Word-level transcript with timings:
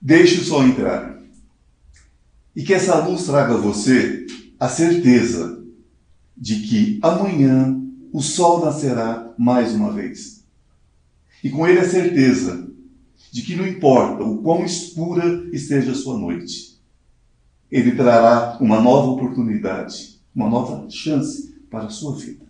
Deixe 0.00 0.40
o 0.40 0.44
sol 0.44 0.64
entrar. 0.64 1.20
E 2.56 2.62
que 2.62 2.72
essa 2.72 3.04
luz 3.04 3.24
traga 3.24 3.54
a 3.54 3.58
você 3.58 4.26
a 4.58 4.68
certeza 4.68 5.62
de 6.36 6.60
que 6.60 6.98
amanhã 7.02 7.78
o 8.12 8.22
sol 8.22 8.64
nascerá 8.64 9.34
mais 9.38 9.72
uma 9.72 9.92
vez. 9.92 10.44
E 11.44 11.50
com 11.50 11.66
ele 11.66 11.78
a 11.78 11.88
certeza 11.88 12.68
de 13.30 13.42
que 13.42 13.54
não 13.54 13.66
importa 13.66 14.24
o 14.24 14.42
quão 14.42 14.64
escura 14.64 15.48
esteja 15.52 15.92
a 15.92 15.94
sua 15.94 16.18
noite, 16.18 16.80
ele 17.70 17.92
trará 17.92 18.58
uma 18.60 18.80
nova 18.80 19.10
oportunidade, 19.10 20.20
uma 20.34 20.48
nova 20.48 20.88
chance 20.90 21.54
para 21.70 21.84
a 21.84 21.90
sua 21.90 22.16
vida. 22.16 22.44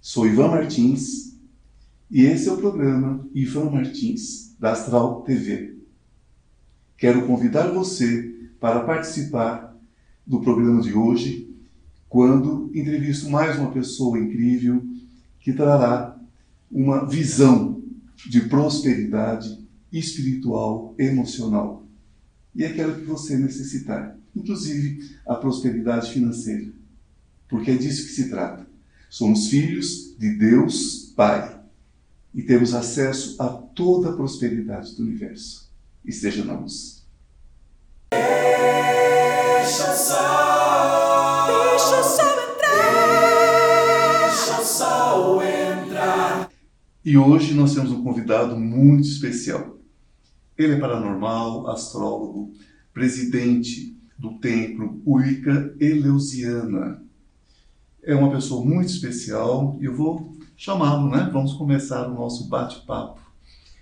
Sou 0.00 0.26
Ivan 0.26 0.48
Martins 0.48 1.36
e 2.10 2.22
esse 2.22 2.48
é 2.48 2.52
o 2.52 2.58
programa 2.58 3.28
Ivan 3.34 3.70
Martins 3.70 4.49
da 4.60 4.72
Astral 4.72 5.22
TV. 5.22 5.74
Quero 6.98 7.26
convidar 7.26 7.68
você 7.68 8.50
para 8.60 8.80
participar 8.80 9.74
do 10.26 10.42
programa 10.42 10.82
de 10.82 10.92
hoje, 10.92 11.50
quando 12.10 12.70
entrevisto 12.74 13.30
mais 13.30 13.58
uma 13.58 13.72
pessoa 13.72 14.18
incrível 14.18 14.84
que 15.40 15.54
trará 15.54 16.14
uma 16.70 17.08
visão 17.08 17.82
de 18.28 18.42
prosperidade 18.42 19.66
espiritual, 19.90 20.94
emocional. 20.98 21.86
E 22.54 22.62
é 22.62 22.66
aquela 22.66 22.94
que 22.94 23.06
você 23.06 23.38
necessitar, 23.38 24.14
inclusive 24.36 25.16
a 25.26 25.36
prosperidade 25.36 26.12
financeira, 26.12 26.70
porque 27.48 27.70
é 27.70 27.76
disso 27.76 28.06
que 28.06 28.12
se 28.12 28.28
trata. 28.28 28.68
Somos 29.08 29.48
filhos 29.48 30.14
de 30.18 30.34
Deus 30.34 31.14
Pai 31.16 31.59
e 32.34 32.42
temos 32.42 32.74
acesso 32.74 33.40
a 33.42 33.48
toda 33.48 34.10
a 34.10 34.12
prosperidade 34.12 34.94
do 34.94 35.02
universo. 35.02 35.70
Esteja 36.04 36.44
na 36.44 36.58
luz. 36.58 37.06
Deixa 38.10 39.92
o 39.92 39.96
sol, 39.96 41.46
deixa 41.70 42.00
o 42.00 42.04
sol 42.04 42.26
entrar, 42.54 44.28
deixa 44.28 44.60
o 44.60 44.64
sol 44.64 45.42
entrar. 45.42 46.50
E 47.04 47.16
hoje 47.16 47.54
nós 47.54 47.74
temos 47.74 47.90
um 47.90 48.02
convidado 48.02 48.58
muito 48.58 49.06
especial. 49.06 49.78
Ele 50.56 50.74
é 50.74 50.78
paranormal, 50.78 51.68
astrólogo, 51.68 52.52
presidente 52.92 53.96
do 54.18 54.38
templo 54.38 55.00
Wicca 55.06 55.74
Eleusiana. 55.80 57.02
É 58.02 58.14
uma 58.14 58.30
pessoa 58.30 58.64
muito 58.64 58.88
especial 58.88 59.78
e 59.80 59.86
eu 59.86 59.94
vou 59.94 60.39
chamá-lo, 60.60 61.08
né? 61.08 61.30
Vamos 61.32 61.54
começar 61.54 62.06
o 62.06 62.14
nosso 62.14 62.46
bate-papo. 62.46 63.18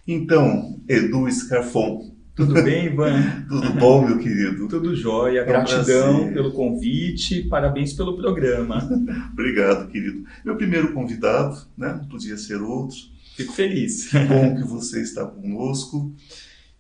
Então, 0.07 0.81
Edu 0.89 1.29
Scarfon. 1.29 2.15
Tudo 2.37 2.55
bem, 2.55 2.87
Ivan? 2.87 3.45
Tudo 3.51 3.73
bom, 3.73 4.07
meu 4.07 4.19
querido? 4.21 4.69
Tudo 4.69 4.95
jóia. 4.95 5.41
É 5.41 5.45
Gratidão 5.45 6.15
prazer. 6.15 6.35
pelo 6.35 6.53
convite, 6.53 7.43
parabéns 7.49 7.95
pelo 7.95 8.17
programa. 8.17 8.89
Obrigado, 9.33 9.89
querido. 9.89 10.25
Meu 10.45 10.57
primeiro 10.57 10.93
convidado, 10.93 11.67
né? 11.77 11.95
Não 11.95 12.05
podia 12.07 12.37
ser 12.37 12.63
outro. 12.63 12.97
Fico 13.35 13.53
feliz. 13.53 14.11
Que 14.11 14.21
bom 14.21 14.55
que 14.55 14.63
você 14.63 15.03
está 15.03 15.27
conosco. 15.27 16.15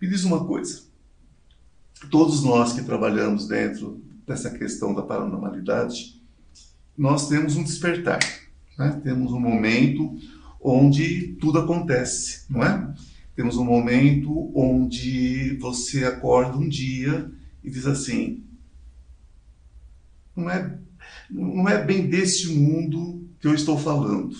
Me 0.00 0.08
diz 0.08 0.22
uma 0.22 0.44
coisa. 0.44 0.82
Todos 2.08 2.44
nós 2.44 2.72
que 2.72 2.84
trabalhamos 2.84 3.48
dentro 3.48 4.00
dessa 4.24 4.48
questão 4.48 4.94
da 4.94 5.02
paranormalidade, 5.02 6.22
nós 6.96 7.28
temos 7.28 7.56
um 7.56 7.64
despertar 7.64 8.20
né? 8.78 9.00
Temos 9.02 9.32
um 9.32 9.40
momento 9.40 10.16
onde 10.60 11.36
tudo 11.40 11.58
acontece, 11.58 12.44
não 12.48 12.62
é? 12.62 12.94
Temos 13.34 13.56
um 13.56 13.64
momento 13.64 14.50
onde 14.54 15.56
você 15.60 16.04
acorda 16.04 16.56
um 16.56 16.68
dia 16.68 17.30
e 17.62 17.70
diz 17.70 17.86
assim: 17.86 18.42
não 20.34 20.50
é, 20.50 20.78
não 21.30 21.68
é 21.68 21.84
bem 21.84 22.08
desse 22.08 22.48
mundo 22.54 23.28
que 23.40 23.46
eu 23.46 23.54
estou 23.54 23.78
falando. 23.78 24.34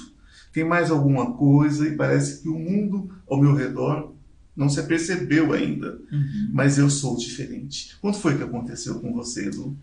Tem 0.53 0.65
mais 0.65 0.91
alguma 0.91 1.35
coisa 1.35 1.87
e 1.87 1.97
parece 1.97 2.43
que 2.43 2.49
o 2.49 2.59
mundo 2.59 3.11
ao 3.29 3.41
meu 3.41 3.55
redor 3.55 4.15
não 4.57 4.69
se 4.69 4.83
percebeu 4.83 5.53
ainda, 5.53 6.01
uhum. 6.11 6.51
mas 6.53 6.79
eu 6.79 6.91
sou 6.91 7.17
diferente. 7.17 7.97
Quando 8.01 8.17
foi 8.17 8.37
que 8.37 8.43
aconteceu 8.43 8.99
com 8.99 9.13
você, 9.13 9.49
Lu? 9.51 9.77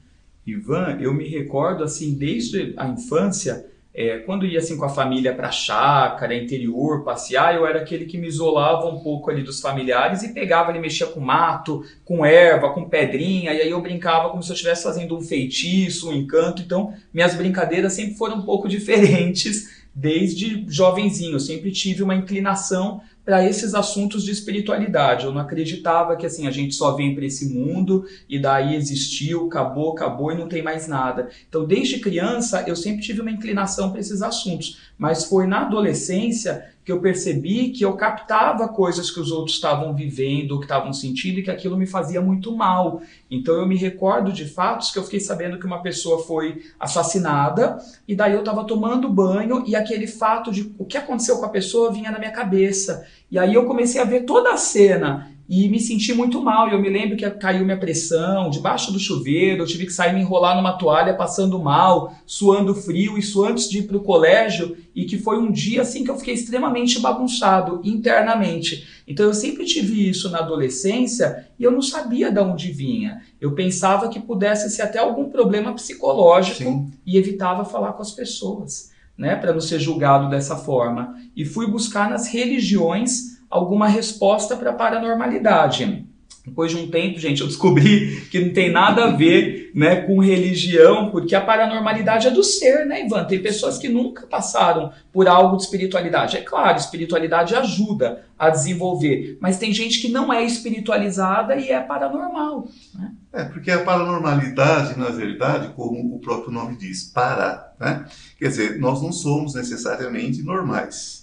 Ivan, 0.46 0.98
eu 1.00 1.14
me 1.14 1.28
recordo 1.28 1.84
assim 1.84 2.14
desde 2.14 2.74
a 2.78 2.88
infância 2.90 3.66
é, 3.98 4.18
quando 4.18 4.46
ia 4.46 4.60
assim 4.60 4.76
com 4.76 4.84
a 4.84 4.90
família 4.90 5.34
para 5.34 5.52
chácara, 5.52 6.36
interior, 6.36 7.06
passear, 7.06 7.56
eu 7.56 7.66
era 7.66 7.80
aquele 7.80 8.06
que 8.06 8.18
me 8.18 8.28
isolava 8.28 8.88
um 8.88 9.00
pouco 9.00 9.32
ali 9.32 9.42
dos 9.42 9.62
familiares 9.62 10.22
e 10.22 10.34
pegava 10.34 10.70
ali, 10.70 10.80
mexia 10.80 11.08
com 11.08 11.22
mato, 11.22 11.86
com 12.04 12.26
erva, 12.26 12.74
com 12.74 12.90
pedrinha, 12.90 13.54
e 13.54 13.62
aí 13.62 13.70
eu 13.70 13.82
brincava 13.82 14.30
como 14.30 14.44
se 14.44 14.52
eu 14.52 14.54
estivesse 14.54 14.84
fazendo 14.84 15.18
um 15.18 15.22
feitiço, 15.22 16.10
um 16.10 16.14
encanto. 16.14 16.62
Então, 16.62 16.94
minhas 17.14 17.36
brincadeiras 17.36 17.94
sempre 17.94 18.16
foram 18.16 18.40
um 18.40 18.42
pouco 18.42 18.68
diferentes 18.70 19.85
desde 19.96 20.66
jovenzinho. 20.68 21.40
Sempre 21.40 21.72
tive 21.72 22.04
uma 22.04 22.16
inclinação 22.16 23.02
para 23.24 23.44
esses 23.44 23.74
assuntos 23.74 24.24
de 24.24 24.32
espiritualidade. 24.32 25.26
Eu 25.26 25.32
não 25.32 25.42
acreditava 25.42 26.16
que 26.16 26.26
assim 26.26 26.46
a 26.46 26.52
gente 26.52 26.76
só 26.76 26.92
vem 26.92 27.16
para 27.16 27.26
esse 27.26 27.48
mundo 27.48 28.06
e 28.30 28.38
daí 28.38 28.76
existiu, 28.76 29.48
acabou, 29.48 29.94
acabou 29.94 30.32
e 30.32 30.38
não 30.38 30.48
tem 30.48 30.62
mais 30.62 30.88
nada. 30.88 31.30
Então, 31.50 31.66
desde 31.66 32.00
criança, 32.00 32.64
eu 32.68 32.76
sempre 32.76 33.02
tive 33.02 33.22
uma 33.22 33.32
inclinação 33.32 33.90
para 33.90 34.02
esses 34.02 34.22
assuntos, 34.22 34.92
mas 34.98 35.26
foi 35.26 35.48
na 35.48 35.62
adolescência 35.62 36.75
que 36.86 36.92
eu 36.92 37.02
percebi 37.02 37.70
que 37.70 37.84
eu 37.84 37.94
captava 37.94 38.68
coisas 38.68 39.10
que 39.10 39.20
os 39.20 39.32
outros 39.32 39.56
estavam 39.56 39.96
vivendo, 39.96 40.60
que 40.60 40.66
estavam 40.66 40.94
sentindo 40.94 41.40
e 41.40 41.44
que 41.44 41.50
aquilo 41.50 41.76
me 41.76 41.88
fazia 41.88 42.22
muito 42.22 42.56
mal. 42.56 43.02
Então 43.30 43.56
eu 43.56 43.68
me 43.68 43.76
recordo 43.76 44.32
de 44.32 44.46
fatos 44.46 44.92
que 44.92 45.00
eu 45.00 45.04
fiquei 45.04 45.20
sabendo 45.20 45.58
que 45.58 45.66
uma 45.66 45.82
pessoa 45.82 46.24
foi 46.24 46.62
assassinada 46.80 47.80
e 48.08 48.16
daí 48.16 48.34
eu 48.34 48.40
estava 48.40 48.64
tomando 48.64 49.10
banho 49.10 49.64
e 49.66 49.76
aquele 49.76 50.06
fato 50.06 50.52
de 50.52 50.72
o 50.78 50.86
que 50.86 50.96
aconteceu 50.98 51.38
com 51.40 51.46
a 51.46 51.50
pessoa 51.50 51.92
vinha 51.92 52.12
na 52.12 52.20
minha 52.20 52.32
cabeça. 52.32 53.08
E 53.32 53.40
aí 53.40 53.56
eu 53.56 53.66
comecei 53.66 54.00
a 54.00 54.06
ver 54.06 54.22
toda 54.22 54.54
a 54.54 54.58
cena 54.58 55.35
e 55.48 55.70
me 55.70 55.80
senti 55.80 56.14
muito 56.14 56.42
mal. 56.42 56.70
Eu 56.70 56.82
me 56.82 56.90
lembro 56.90 57.16
que 57.16 57.30
caiu 57.32 57.64
minha 57.64 57.78
pressão 57.78 58.50
debaixo 58.50 58.92
do 58.92 59.00
chuveiro, 59.00 59.64
eu 59.64 59.68
tive 59.68 59.86
que 59.86 59.94
sair 59.94 60.14
me 60.14 60.22
enrolar 60.22 60.56
numa 60.56 60.74
toalha 60.74 61.14
passando 61.14 61.60
mal, 61.60 62.14
suando 62.26 62.74
frio, 62.74 63.18
isso 63.18 63.44
antes 63.44 63.70
de 63.70 63.80
ir 63.80 63.84
para 63.84 63.98
o 63.98 64.04
colégio, 64.04 64.76
e 64.96 65.06
que 65.06 65.18
foi 65.18 65.38
um 65.38 65.52
dia 65.52 65.82
assim 65.82 66.04
que 66.04 66.10
eu 66.10 66.18
fiquei 66.18 66.34
extremamente 66.34 67.00
bagunçado 67.00 67.82
internamente. 67.84 68.88
Então 69.08 69.28
eu 69.28 69.34
sempre 69.34 69.66
tive 69.66 70.10
isso 70.10 70.30
na 70.30 70.40
adolescência 70.40 71.48
e 71.60 71.64
eu 71.64 71.72
não 71.72 71.82
sabia 71.82 72.32
de 72.32 72.40
onde 72.40 72.72
vinha. 72.72 73.22
Eu 73.40 73.54
pensava 73.54 74.10
que 74.10 74.20
pudesse 74.20 74.70
ser 74.70 74.82
até 74.82 75.00
algum 75.00 75.30
problema 75.30 75.74
psicológico 75.74 76.64
Sim. 76.64 76.92
e 77.06 77.18
evitava 77.18 77.64
falar 77.64 77.94
com 77.94 78.02
as 78.02 78.12
pessoas, 78.12 78.92
né, 79.18 79.36
para 79.36 79.54
não 79.54 79.62
ser 79.62 79.80
julgado 79.80 80.30
dessa 80.30 80.56
forma. 80.56 81.16
E 81.36 81.46
fui 81.46 81.70
buscar 81.70 82.10
nas 82.10 82.28
religiões 82.28 83.35
alguma 83.50 83.88
resposta 83.88 84.56
para 84.56 84.72
a 84.72 84.74
paranormalidade. 84.74 86.06
Depois 86.46 86.72
de 86.72 86.78
um 86.78 86.92
tempo, 86.92 87.20
gente, 87.20 87.42
eu 87.42 87.48
descobri 87.48 88.22
que 88.30 88.40
não 88.40 88.54
tem 88.54 88.72
nada 88.72 89.06
a 89.06 89.12
ver 89.12 89.72
né, 89.74 90.02
com 90.04 90.20
religião, 90.20 91.10
porque 91.10 91.34
a 91.34 91.42
paranormalidade 91.42 92.28
é 92.28 92.32
do 92.32 92.44
ser, 92.44 92.86
né, 92.86 93.04
Ivan? 93.04 93.26
Tem 93.26 93.42
pessoas 93.42 93.80
que 93.80 93.90
nunca 93.90 94.28
passaram 94.28 94.92
por 95.12 95.28
algo 95.28 95.58
de 95.58 95.64
espiritualidade. 95.64 96.38
É 96.38 96.42
claro, 96.42 96.78
espiritualidade 96.78 97.56
ajuda 97.56 98.24
a 98.38 98.50
desenvolver, 98.50 99.38
mas 99.42 99.58
tem 99.58 99.74
gente 99.74 100.00
que 100.00 100.10
não 100.10 100.32
é 100.32 100.44
espiritualizada 100.44 101.56
e 101.56 101.70
é 101.72 101.80
paranormal. 101.80 102.68
Né? 102.94 103.12
É, 103.34 103.44
porque 103.46 103.72
a 103.72 103.84
paranormalidade, 103.84 105.00
na 105.00 105.10
verdade, 105.10 105.70
como 105.70 106.16
o 106.16 106.20
próprio 106.20 106.52
nome 106.52 106.78
diz, 106.78 107.04
para, 107.06 107.74
né? 107.80 108.06
Quer 108.38 108.50
dizer, 108.50 108.80
nós 108.80 109.02
não 109.02 109.12
somos 109.12 109.56
necessariamente 109.56 110.44
normais. 110.44 111.15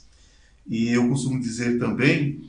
E 0.67 0.89
eu 0.89 1.09
costumo 1.09 1.41
dizer 1.41 1.79
também, 1.79 2.43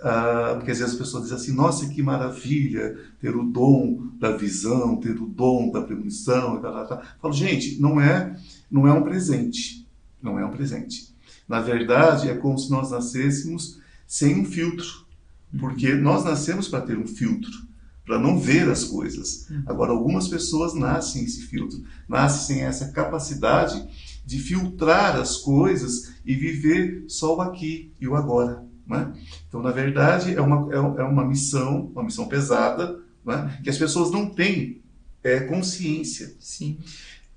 ah, 0.00 0.54
porque 0.56 0.70
às 0.70 0.78
vezes 0.78 0.92
as 0.92 0.98
pessoas 0.98 1.24
dizem 1.24 1.36
assim, 1.36 1.52
nossa, 1.52 1.88
que 1.88 2.02
maravilha 2.02 2.96
ter 3.20 3.34
o 3.34 3.44
dom 3.44 4.08
da 4.18 4.36
visão, 4.36 4.96
ter 4.96 5.20
o 5.20 5.26
dom 5.26 5.70
da 5.70 5.82
premonição, 5.82 6.58
e 6.58 6.62
tal, 6.62 6.72
tal, 6.72 6.86
tal. 6.86 7.02
falo, 7.20 7.32
gente, 7.32 7.80
não 7.80 8.00
é, 8.00 8.36
não 8.70 8.86
é 8.86 8.92
um 8.92 9.02
presente, 9.02 9.86
não 10.22 10.38
é 10.38 10.44
um 10.44 10.50
presente. 10.50 11.14
Na 11.48 11.60
verdade, 11.60 12.28
é 12.28 12.34
como 12.34 12.58
se 12.58 12.70
nós 12.70 12.90
nascêssemos 12.90 13.80
sem 14.06 14.38
um 14.40 14.44
filtro, 14.44 15.06
porque 15.58 15.94
nós 15.94 16.24
nascemos 16.24 16.68
para 16.68 16.82
ter 16.82 16.98
um 16.98 17.06
filtro, 17.06 17.66
para 18.04 18.18
não 18.18 18.38
ver 18.38 18.68
as 18.68 18.84
coisas. 18.84 19.48
Agora, 19.66 19.92
algumas 19.92 20.28
pessoas 20.28 20.74
nascem 20.74 21.24
esse 21.24 21.42
filtro, 21.42 21.82
nascem 22.08 22.56
sem 22.56 22.64
essa 22.64 22.92
capacidade 22.92 23.84
de 24.26 24.40
filtrar 24.40 25.14
as 25.14 25.36
coisas 25.36 26.16
e 26.24 26.34
viver 26.34 27.04
só 27.06 27.36
o 27.36 27.40
aqui 27.40 27.92
e 28.00 28.08
o 28.08 28.16
agora. 28.16 28.64
Né? 28.84 29.12
Então, 29.48 29.62
na 29.62 29.70
verdade, 29.70 30.34
é 30.34 30.40
uma, 30.40 30.68
é, 30.74 30.76
é 30.76 31.04
uma 31.04 31.24
missão, 31.24 31.92
uma 31.92 32.02
missão 32.02 32.26
pesada, 32.26 32.98
né? 33.24 33.60
que 33.62 33.70
as 33.70 33.78
pessoas 33.78 34.10
não 34.10 34.28
têm 34.28 34.82
é, 35.22 35.40
consciência. 35.40 36.34
Sim. 36.40 36.78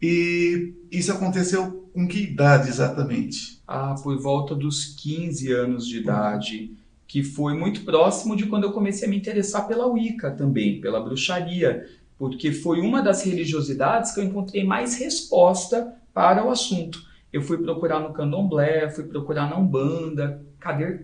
E 0.01 0.73
isso 0.91 1.11
aconteceu 1.11 1.89
com 1.93 2.07
que 2.07 2.23
idade 2.23 2.69
exatamente? 2.69 3.61
Ah, 3.67 3.95
por 4.01 4.17
volta 4.19 4.55
dos 4.55 4.85
15 4.85 5.51
anos 5.51 5.87
de 5.87 5.99
idade. 5.99 6.71
que 7.07 7.23
foi 7.23 7.57
muito 7.57 7.83
próximo 7.85 8.35
de 8.35 8.45
quando 8.45 8.65
eu 8.65 8.71
comecei 8.71 9.07
a 9.07 9.09
me 9.09 9.17
interessar 9.17 9.67
pela 9.67 9.87
Wicca 9.87 10.29
também, 10.29 10.79
pela 10.79 11.01
bruxaria, 11.01 11.87
porque 12.19 12.51
foi 12.51 12.81
uma 12.81 13.01
das 13.01 13.23
religiosidades 13.23 14.11
que 14.11 14.19
eu 14.19 14.23
encontrei 14.23 14.63
mais 14.63 14.95
resposta 14.99 15.91
para 16.19 16.43
o 16.43 16.51
assunto. 16.51 17.01
Eu 17.31 17.41
fui 17.41 17.59
procurar 17.59 18.01
no 18.01 18.11
candomblé, 18.11 18.89
fui 18.89 19.05
procurar 19.05 19.49
na 19.49 19.57
Umbanda, 19.57 20.45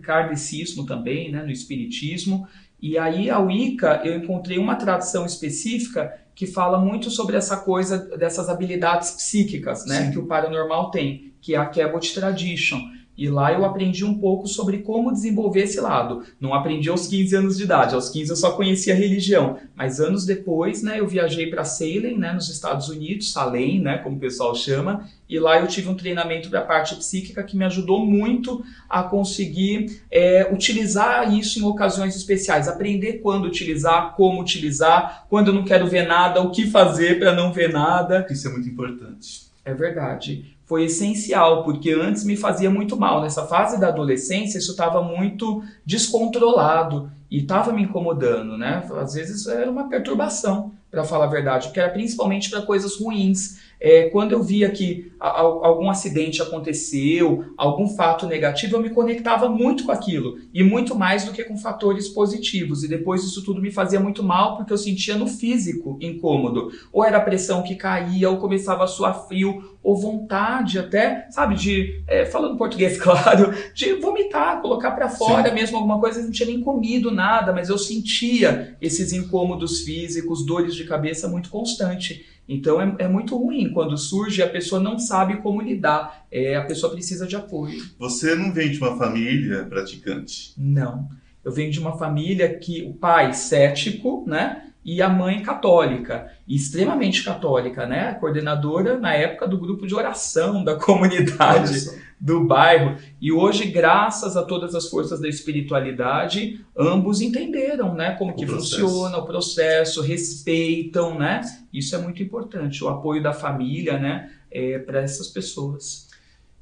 kardecismo 0.02 0.86
também, 0.86 1.32
né, 1.32 1.42
no 1.42 1.52
espiritismo, 1.52 2.46
e 2.82 2.98
aí 2.98 3.30
a 3.30 3.40
Wicca 3.40 4.02
eu 4.04 4.18
encontrei 4.18 4.58
uma 4.58 4.76
tradição 4.76 5.26
específica 5.26 6.14
que 6.36 6.46
fala 6.46 6.78
muito 6.78 7.10
sobre 7.10 7.38
essa 7.38 7.56
coisa 7.56 7.98
dessas 8.18 8.50
habilidades 8.50 9.12
psíquicas, 9.12 9.86
né, 9.86 10.08
Sim. 10.08 10.12
que 10.12 10.20
o 10.20 10.28
paranormal 10.28 10.92
tem, 10.92 11.34
que 11.40 11.56
é 11.56 11.58
a 11.58 11.66
Cabot 11.66 12.14
Tradition. 12.14 12.82
E 13.18 13.30
lá 13.30 13.54
eu 13.54 13.64
aprendi 13.64 14.04
um 14.04 14.18
pouco 14.18 14.48
sobre 14.48 14.80
como 14.80 15.12
desenvolver 15.12 15.62
esse 15.62 15.80
lado. 15.80 16.24
Não 16.40 16.54
aprendi 16.54 16.90
aos 16.90 17.08
15 17.08 17.36
anos 17.36 17.58
de 17.58 17.64
idade, 17.64 17.96
aos 17.96 18.10
15 18.10 18.30
eu 18.30 18.36
só 18.36 18.52
conhecia 18.52 18.94
a 18.94 18.98
religião. 18.98 19.58
Mas 19.76 20.00
anos 20.00 20.26
depois, 20.26 20.84
né, 20.84 21.00
eu 21.00 21.08
viajei 21.08 21.48
para 21.48 21.64
Salem, 21.64 22.18
né, 22.18 22.34
nos 22.34 22.50
Estados 22.50 22.90
Unidos, 22.90 23.32
Salem, 23.32 23.80
né, 23.80 23.98
como 24.00 24.18
o 24.18 24.20
pessoal 24.20 24.54
chama, 24.54 25.08
e 25.30 25.40
lá 25.40 25.60
eu 25.60 25.68
tive 25.68 25.90
um 25.90 25.96
treinamento 25.96 26.50
para 26.50 26.60
a 26.60 26.66
parte 26.66 26.96
psíquica 26.96 27.44
que 27.44 27.58
me 27.58 27.66
ajudou 27.66 28.06
muito 28.06 28.64
a 28.90 29.02
conseguir 29.02 30.02
é, 30.12 30.50
utilizar 30.52 31.34
isso 31.34 31.60
em 31.60 31.64
ocasiões 31.64 32.16
especiais. 32.16 32.68
Aprender 32.68 33.14
quando 33.14 33.46
utilizar, 33.46 34.14
como 34.16 34.42
utilizar, 34.42 35.26
quando 35.30 35.48
eu 35.48 35.54
não 35.54 35.64
quero 35.64 35.88
ver 35.88 36.06
nada, 36.06 36.42
o 36.42 36.52
que 36.52 36.68
fazer 36.68 37.18
para 37.18 37.34
não 37.34 37.52
ver 37.52 37.72
nada. 37.72 38.28
Isso 38.30 38.48
é 38.48 38.52
muito 38.52 38.70
importante. 38.70 39.46
É 39.64 39.74
verdade 39.74 40.55
foi 40.66 40.86
essencial, 40.86 41.64
porque 41.64 41.92
antes 41.92 42.24
me 42.24 42.36
fazia 42.36 42.70
muito 42.70 42.98
mal. 42.98 43.22
Nessa 43.22 43.46
fase 43.46 43.80
da 43.80 43.90
adolescência, 43.90 44.58
isso 44.58 44.72
estava 44.72 45.02
muito 45.02 45.64
descontrolado 45.86 47.12
e 47.30 47.40
estava 47.40 47.72
me 47.72 47.84
incomodando, 47.84 48.58
né? 48.58 48.84
Às 49.00 49.14
vezes 49.14 49.48
era 49.48 49.70
uma 49.70 49.88
perturbação, 49.88 50.72
para 50.96 51.04
falar 51.04 51.26
a 51.26 51.28
verdade, 51.28 51.68
porque 51.68 51.80
era 51.82 51.92
principalmente 51.92 52.50
para 52.50 52.62
coisas 52.62 52.98
ruins. 52.98 53.60
É, 53.78 54.10
quando 54.10 54.32
eu 54.32 54.42
via 54.42 54.72
que 54.72 55.12
a, 55.20 55.42
algum 55.42 55.90
acidente 55.90 56.42
aconteceu, 56.42 57.44
algum 57.58 57.90
fato 57.90 58.26
negativo, 58.26 58.78
eu 58.78 58.82
me 58.82 58.90
conectava 58.90 59.50
muito 59.50 59.84
com 59.84 59.92
aquilo 59.92 60.38
e 60.54 60.64
muito 60.64 60.96
mais 60.96 61.26
do 61.26 61.34
que 61.34 61.44
com 61.44 61.58
fatores 61.58 62.08
positivos. 62.08 62.86
E 62.86 62.88
depois 62.88 63.24
isso 63.26 63.44
tudo 63.44 63.62
me 63.62 63.72
fazia 63.72 64.00
muito 64.00 64.24
mal 64.24 64.56
porque 64.56 64.72
eu 64.72 64.78
sentia 64.78 65.16
no 65.16 65.28
físico 65.28 66.00
incômodo. 66.02 66.72
Ou 66.94 67.04
era 67.04 67.18
a 67.18 67.22
pressão 67.22 67.62
que 67.62 67.76
caía, 67.76 68.30
ou 68.30 68.38
começava 68.38 68.86
a 68.86 68.88
suar 68.88 69.28
frio, 69.28 69.76
ou 69.84 69.96
vontade 69.96 70.80
até, 70.80 71.28
sabe, 71.30 71.54
de, 71.56 72.02
é, 72.08 72.26
falando 72.26 72.58
português 72.58 72.98
claro, 72.98 73.54
de 73.74 73.94
vomitar, 73.96 74.62
colocar 74.62 74.92
para 74.92 75.10
fora 75.10 75.50
Sim. 75.50 75.54
mesmo 75.54 75.78
alguma 75.78 76.00
coisa. 76.00 76.22
Eu 76.22 76.24
não 76.24 76.32
tinha 76.32 76.48
nem 76.48 76.62
comido 76.62 77.12
nada, 77.12 77.52
mas 77.52 77.68
eu 77.68 77.78
sentia 77.78 78.78
esses 78.82 79.12
incômodos 79.12 79.82
físicos, 79.82 80.46
dores 80.46 80.74
de 80.74 80.85
cabeça 80.86 81.28
muito 81.28 81.50
constante. 81.50 82.26
Então 82.48 82.80
é, 82.80 82.96
é, 83.00 83.08
muito 83.08 83.36
ruim 83.38 83.72
quando 83.72 83.98
surge 83.98 84.42
a 84.42 84.50
pessoa 84.50 84.80
não 84.82 85.00
sabe 85.00 85.38
como 85.38 85.62
lidar. 85.62 86.26
É, 86.32 86.56
a 86.56 86.64
pessoa 86.64 86.92
precisa 86.92 87.26
de 87.26 87.36
apoio. 87.36 87.84
Você 87.98 88.36
não 88.36 88.52
vem 88.52 88.72
de 88.72 88.78
uma 88.78 88.98
família 88.98 89.64
praticante? 89.66 90.54
Não. 90.58 91.10
Eu 91.44 91.52
venho 91.52 91.72
de 91.72 91.80
uma 91.80 91.98
família 91.98 92.58
que 92.58 92.84
o 92.84 92.94
pai 92.94 93.34
cético, 93.34 94.24
né? 94.28 94.72
E 94.86 95.02
a 95.02 95.10
mãe 95.10 95.42
católica, 95.42 96.32
extremamente 96.48 97.24
católica, 97.24 97.88
né? 97.88 98.14
Coordenadora 98.14 99.00
na 99.00 99.14
época 99.14 99.48
do 99.48 99.58
grupo 99.58 99.88
de 99.88 99.96
oração 99.96 100.64
da 100.64 100.76
comunidade 100.80 101.90
do 102.20 102.46
bairro. 102.46 102.96
E 103.20 103.32
hoje, 103.32 103.66
graças 103.66 104.38
a 104.38 104.44
todas 104.44 104.74
as 104.76 104.88
forças 104.88 105.20
da 105.20 105.28
espiritualidade, 105.28 106.64
ambos 106.78 107.22
entenderam, 107.22 107.94
né, 107.94 108.12
como 108.12 108.32
o 108.32 108.36
que 108.36 108.46
processo. 108.46 108.82
funciona 108.82 109.18
o 109.18 109.26
processo, 109.26 110.02
respeitam, 110.02 111.18
né? 111.18 111.42
Isso 111.74 111.96
é 111.96 111.98
muito 111.98 112.22
importante, 112.24 112.84
o 112.84 112.88
apoio 112.88 113.22
da 113.22 113.34
família, 113.34 114.00
né, 114.00 114.32
é, 114.52 114.80
para 114.80 115.02
essas 115.02 115.28
pessoas. 115.28 116.08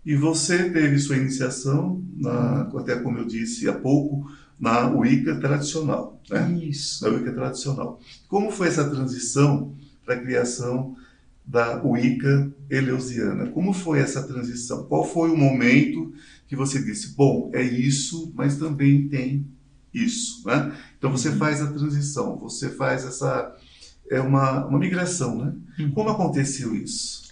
E 0.05 0.15
você 0.15 0.69
teve 0.69 0.97
sua 0.99 1.15
iniciação, 1.15 2.03
na, 2.17 2.69
até 2.77 2.97
como 2.97 3.19
eu 3.19 3.25
disse 3.25 3.69
há 3.69 3.73
pouco, 3.73 4.29
na 4.59 4.87
Wicca 4.87 5.39
tradicional, 5.39 6.21
né? 6.29 6.51
Isso. 6.63 7.03
Na 7.03 7.15
Wicca 7.15 7.33
tradicional. 7.33 7.99
Como 8.27 8.51
foi 8.51 8.67
essa 8.67 8.89
transição 8.89 9.75
para 10.05 10.15
a 10.15 10.19
criação 10.19 10.95
da 11.45 11.81
Wicca 11.83 12.51
eleusiana. 12.69 13.47
Como 13.47 13.73
foi 13.73 13.99
essa 13.99 14.23
transição? 14.23 14.85
Qual 14.85 15.03
foi 15.03 15.29
o 15.29 15.37
momento 15.37 16.13
que 16.47 16.55
você 16.55 16.81
disse, 16.81 17.15
bom, 17.15 17.51
é 17.53 17.61
isso, 17.61 18.31
mas 18.35 18.57
também 18.57 19.07
tem 19.07 19.45
isso, 19.93 20.47
né? 20.47 20.75
Então 20.97 21.11
você 21.11 21.29
uhum. 21.29 21.37
faz 21.37 21.61
a 21.61 21.71
transição, 21.71 22.37
você 22.37 22.69
faz 22.69 23.05
essa 23.05 23.55
é 24.09 24.19
uma, 24.19 24.65
uma 24.65 24.79
migração, 24.79 25.37
né? 25.37 25.53
Uhum. 25.79 25.91
Como 25.91 26.09
aconteceu 26.09 26.75
isso? 26.75 27.22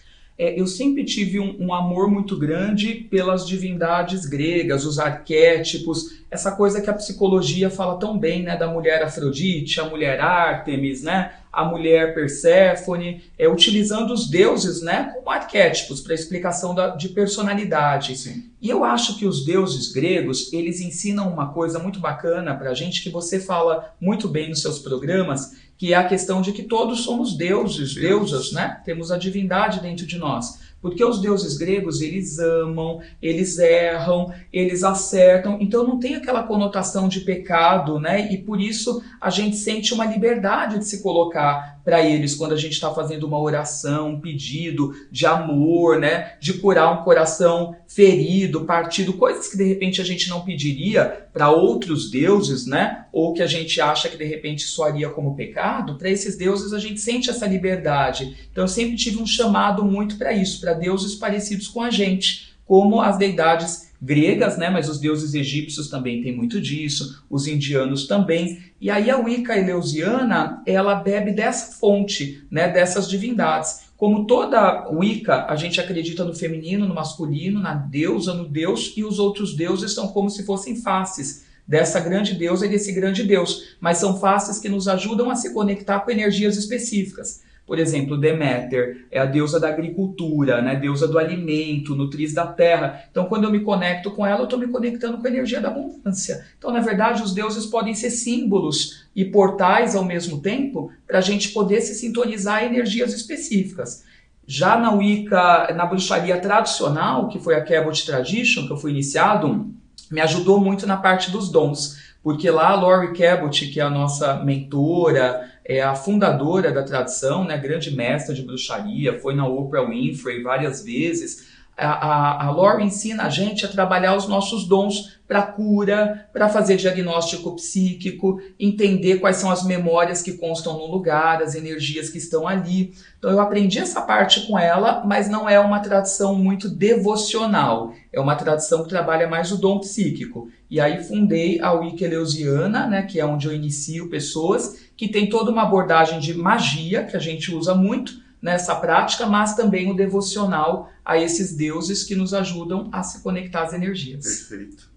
É, 0.42 0.60
eu 0.60 0.66
sempre 0.66 1.06
tive 1.06 1.40
um, 1.40 1.56
um, 1.68 1.72
amor 1.72 2.10
muito 2.10 2.36
grande 2.36 2.96
pelas 2.96 3.48
divindades 3.48 4.26
gregas, 4.26 4.88
os 4.88 4.98
arquétipos, 4.98 6.24
essa 6.32 6.52
coisa 6.52 6.82
que 6.82 6.90
a 6.90 6.96
psicologia 6.96 7.70
fala 7.70 8.00
tão 8.00 8.18
bem, 8.18 8.42
né, 8.42 8.58
da 8.58 8.68
mulher 8.68 9.04
Afrodite, 9.04 9.80
a 9.80 9.86
mulher 9.86 10.20
Ártemis, 10.20 11.04
né, 11.04 11.34
a 11.54 11.64
mulher 11.64 12.16
Perséfone, 12.16 13.22
é, 13.38 13.48
utilizando 13.48 14.12
os 14.12 14.28
deuses 14.28 14.82
né, 14.82 15.12
como 15.14 15.30
arquétipos 15.30 16.02
para 16.02 16.16
explicação 16.16 16.74
da, 16.74 16.88
de 16.88 17.10
personalidade. 17.10 18.18
Sim. 18.18 18.46
E 18.60 18.68
eu 18.68 18.84
acho 18.84 19.20
que 19.20 19.28
os 19.28 19.46
deuses 19.46 19.92
gregos, 19.92 20.52
eles 20.52 20.82
ensinam 20.82 21.32
uma 21.32 21.54
coisa 21.54 21.78
muito 21.78 22.00
bacana 22.00 22.56
para 22.56 22.72
a 22.72 22.74
gente, 22.74 23.04
que 23.04 23.12
você 23.12 23.40
fala 23.40 23.94
muito 24.02 24.28
bem 24.28 24.50
nos 24.50 24.64
seus 24.64 24.80
programas, 24.80 25.52
que 25.82 25.96
é 25.96 25.98
a 25.98 26.04
questão 26.04 26.44
de 26.44 26.52
que 26.52 26.62
todos 26.62 27.00
somos 27.04 27.36
deuses, 27.36 27.96
deusas, 27.96 28.52
né? 28.52 28.80
Temos 28.86 29.12
a 29.12 29.18
divindade 29.18 29.80
dentro 29.80 30.06
de 30.06 30.16
nós. 30.16 30.60
Porque 30.80 31.04
os 31.04 31.20
deuses 31.20 31.58
gregos, 31.58 32.02
eles 32.02 32.38
amam, 32.38 33.02
eles 33.20 33.58
erram, 33.58 34.32
eles 34.54 34.84
acertam, 34.84 35.58
então 35.60 35.84
não 35.84 35.98
tem 35.98 36.14
aquela 36.14 36.44
conotação 36.44 37.08
de 37.08 37.22
pecado, 37.22 38.00
né? 38.00 38.32
E 38.32 38.38
por 38.38 38.62
isso 38.62 39.02
a 39.20 39.32
gente 39.32 39.56
sente 39.56 39.92
uma 39.92 40.06
liberdade 40.06 40.78
de 40.78 40.86
se 40.86 41.02
colocar 41.02 41.81
para 41.84 42.02
eles 42.02 42.36
quando 42.36 42.54
a 42.54 42.58
gente 42.58 42.74
está 42.74 42.94
fazendo 42.94 43.26
uma 43.26 43.40
oração, 43.40 44.10
um 44.10 44.20
pedido 44.20 44.94
de 45.12 45.26
amor, 45.26 46.00
né? 46.00 46.34
De 46.40 46.54
curar 46.54 47.00
um 47.00 47.04
coração 47.04 47.76
ferido, 47.88 48.66
partido, 48.66 49.14
coisas 49.14 49.48
que 49.48 49.58
de 49.58 49.64
repente 49.64 50.02
a 50.02 50.04
gente 50.04 50.30
não 50.30 50.42
pediria 50.42 51.28
para 51.34 51.50
outros 51.50 52.10
deuses, 52.10 52.66
né? 52.66 53.06
Ou 53.12 53.34
que 53.34 53.42
a 53.42 53.48
gente 53.48 53.80
acha 53.82 54.10
que 54.10 54.18
de 54.18 54.26
repente 54.26 54.64
soaria 54.64 55.10
como 55.10 55.36
pecado, 55.36 55.96
para 55.96 56.10
esses 56.10 56.38
deuses 56.38 56.74
a 56.74 56.80
gente 56.80 57.00
sente 57.02 57.30
essa 57.30 57.46
liberdade. 57.46 58.36
Então 58.52 58.64
eu 58.64 58.68
sempre 58.68 58.96
tive 58.96 59.22
um 59.22 59.28
chamado 59.28 59.84
muito 59.84 60.18
para 60.18 60.34
isso, 60.34 60.60
para 60.62 60.74
deuses 60.74 61.16
parecidos 61.16 61.68
com 61.68 61.82
a 61.82 61.90
gente, 61.90 62.54
como 62.66 63.02
as 63.02 63.18
deidades 63.18 63.91
gregas, 64.02 64.58
né? 64.58 64.70
Mas 64.70 64.90
os 64.90 65.00
deuses 65.00 65.34
egípcios 65.34 65.90
também 65.90 66.24
têm 66.24 66.36
muito 66.36 66.60
disso, 66.60 67.24
os 67.30 67.48
indianos 67.48 68.08
também. 68.08 68.60
E 68.80 68.90
aí 68.90 69.10
a 69.12 69.18
Wicca 69.18 69.58
eleusiana, 69.58 70.64
ela 70.66 70.96
bebe 70.96 71.32
dessa 71.32 71.74
fonte, 71.74 72.44
né? 72.50 72.68
Dessas 72.70 73.08
divindades. 73.08 73.92
Como 73.96 74.26
toda 74.26 74.90
Wicca, 74.90 75.46
a 75.46 75.56
gente 75.56 75.80
acredita 75.80 76.24
no 76.24 76.34
feminino, 76.34 76.88
no 76.88 76.96
masculino, 76.96 77.60
na 77.60 77.76
deusa, 77.76 78.34
no 78.34 78.48
deus, 78.48 78.94
e 78.98 79.04
os 79.04 79.20
outros 79.20 79.56
deuses 79.56 79.94
são 79.94 80.08
como 80.08 80.30
se 80.30 80.44
fossem 80.44 80.76
faces 80.82 81.46
dessa 81.68 82.00
grande 82.00 82.34
deusa 82.34 82.66
e 82.66 82.70
desse 82.70 82.92
grande 82.92 83.24
deus, 83.24 83.76
mas 83.80 84.00
são 84.00 84.20
faces 84.20 84.58
que 84.58 84.68
nos 84.68 84.88
ajudam 84.88 85.30
a 85.30 85.36
se 85.36 85.54
conectar 85.54 86.00
com 86.00 86.12
energias 86.12 86.58
específicas. 86.58 87.44
Por 87.72 87.80
exemplo, 87.80 88.18
Deméter 88.18 89.06
é 89.10 89.18
a 89.18 89.26
deusa 89.26 89.58
da 89.58 89.70
agricultura, 89.70 90.62
né? 90.62 90.76
deusa 90.76 91.08
do 91.08 91.18
alimento, 91.18 91.96
nutriz 91.96 92.34
da 92.34 92.46
terra. 92.46 93.02
Então, 93.10 93.28
quando 93.28 93.46
eu 93.46 93.50
me 93.50 93.62
conecto 93.62 94.12
com 94.12 94.28
ela, 94.28 94.42
eu 94.42 94.44
estou 94.44 94.60
me 94.60 94.68
conectando 94.68 95.18
com 95.18 95.26
a 95.26 95.30
energia 95.30 95.62
da 95.62 95.70
abundância. 95.70 96.46
Então, 96.58 96.70
na 96.70 96.82
verdade, 96.82 97.24
os 97.24 97.34
deuses 97.34 97.66
podem 97.66 97.94
ser 97.94 98.10
símbolos 98.10 99.06
e 99.16 99.24
portais 99.24 99.96
ao 99.96 100.04
mesmo 100.04 100.42
tempo 100.42 100.92
para 101.08 101.20
a 101.20 101.22
gente 101.22 101.54
poder 101.54 101.80
se 101.80 101.96
sintonizar 101.96 102.62
em 102.62 102.68
energias 102.68 103.14
específicas. 103.14 104.04
Já 104.46 104.78
na 104.78 104.92
Wicca, 104.92 105.74
na 105.74 105.86
bruxaria 105.86 106.38
tradicional, 106.42 107.30
que 107.30 107.40
foi 107.40 107.56
a 107.56 107.64
Cabot 107.64 108.06
Tradition, 108.06 108.68
que 108.68 108.74
eu 108.74 108.78
fui 108.78 108.92
iniciado, 108.92 109.74
me 110.12 110.20
ajudou 110.20 110.60
muito 110.60 110.86
na 110.86 110.98
parte 110.98 111.32
dos 111.32 111.50
dons. 111.50 112.02
Porque 112.22 112.52
lá 112.52 112.72
a 112.72 112.76
Laurie 112.76 113.18
Cabot, 113.18 113.66
que 113.68 113.80
é 113.80 113.84
a 113.84 113.90
nossa 113.90 114.44
mentora, 114.44 115.50
é 115.66 115.82
a 115.82 115.96
fundadora 115.96 116.72
da 116.72 116.84
tradição, 116.84 117.44
né, 117.44 117.58
grande 117.58 117.96
mestra 117.96 118.34
de 118.34 118.42
bruxaria, 118.42 119.20
foi 119.20 119.36
na 119.36 119.48
Oprah 119.48 119.88
Winfrey 119.88 120.42
várias 120.42 120.84
vezes. 120.84 121.50
a, 121.78 121.88
a, 121.88 122.46
a 122.48 122.52
Laura 122.52 122.84
ensina 122.84 123.24
a 123.24 123.30
gente 123.30 123.66
a 123.66 123.70
trabalhar 123.70 124.16
os 124.16 124.28
nossos 124.28 124.68
dons 124.68 125.20
para 125.32 125.44
cura, 125.44 126.28
para 126.34 126.50
fazer 126.50 126.76
diagnóstico 126.76 127.56
psíquico, 127.56 128.42
entender 128.60 129.20
quais 129.20 129.38
são 129.38 129.50
as 129.50 129.64
memórias 129.64 130.22
que 130.22 130.34
constam 130.34 130.78
no 130.78 130.88
lugar, 130.88 131.42
as 131.42 131.56
energias 131.56 132.10
que 132.10 132.18
estão 132.18 132.46
ali. 132.46 132.94
Então 133.18 133.32
eu 133.32 133.40
aprendi 133.40 133.80
essa 133.80 134.02
parte 134.02 134.46
com 134.46 134.60
ela, 134.60 135.06
mas 135.06 135.30
não 135.30 135.48
é 135.48 135.58
uma 135.58 135.80
tradição 135.80 136.36
muito 136.36 136.68
devocional. 136.68 137.94
É 138.12 138.20
uma 138.20 138.36
tradição 138.36 138.84
que 138.84 138.90
trabalha 138.90 139.26
mais 139.26 139.54
o 139.54 139.58
dom 139.58 139.80
psíquico. 139.80 140.50
E 140.70 140.82
aí 140.82 141.02
fundei 141.02 141.62
a 141.62 141.72
Wicca 141.72 142.04
Eleusiana, 142.04 142.86
né, 142.86 143.04
que 143.04 143.18
é 143.18 143.26
onde 143.26 143.48
eu 143.48 143.54
inicio 143.54 144.10
pessoas, 144.10 144.91
que 144.96 145.08
tem 145.08 145.30
toda 145.30 145.52
uma 145.52 145.64
abordagem 145.64 146.20
de 146.20 146.34
magia, 146.34 147.06
que 147.06 147.16
a 147.16 147.20
gente 147.20 147.54
usa 147.54 147.74
muito, 147.74 148.22
nessa 148.42 148.76
prática, 148.76 149.26
mas 149.28 149.56
também 149.56 149.92
o 149.92 149.96
devocional 149.96 150.90
a 151.06 151.18
esses 151.18 151.56
deuses 151.56 152.04
que 152.04 152.16
nos 152.16 152.34
ajudam 152.34 152.90
a 152.92 153.04
se 153.04 153.22
conectar 153.22 153.64
às 153.64 153.74
energias. 153.74 154.26
Perfeito. 154.26 154.90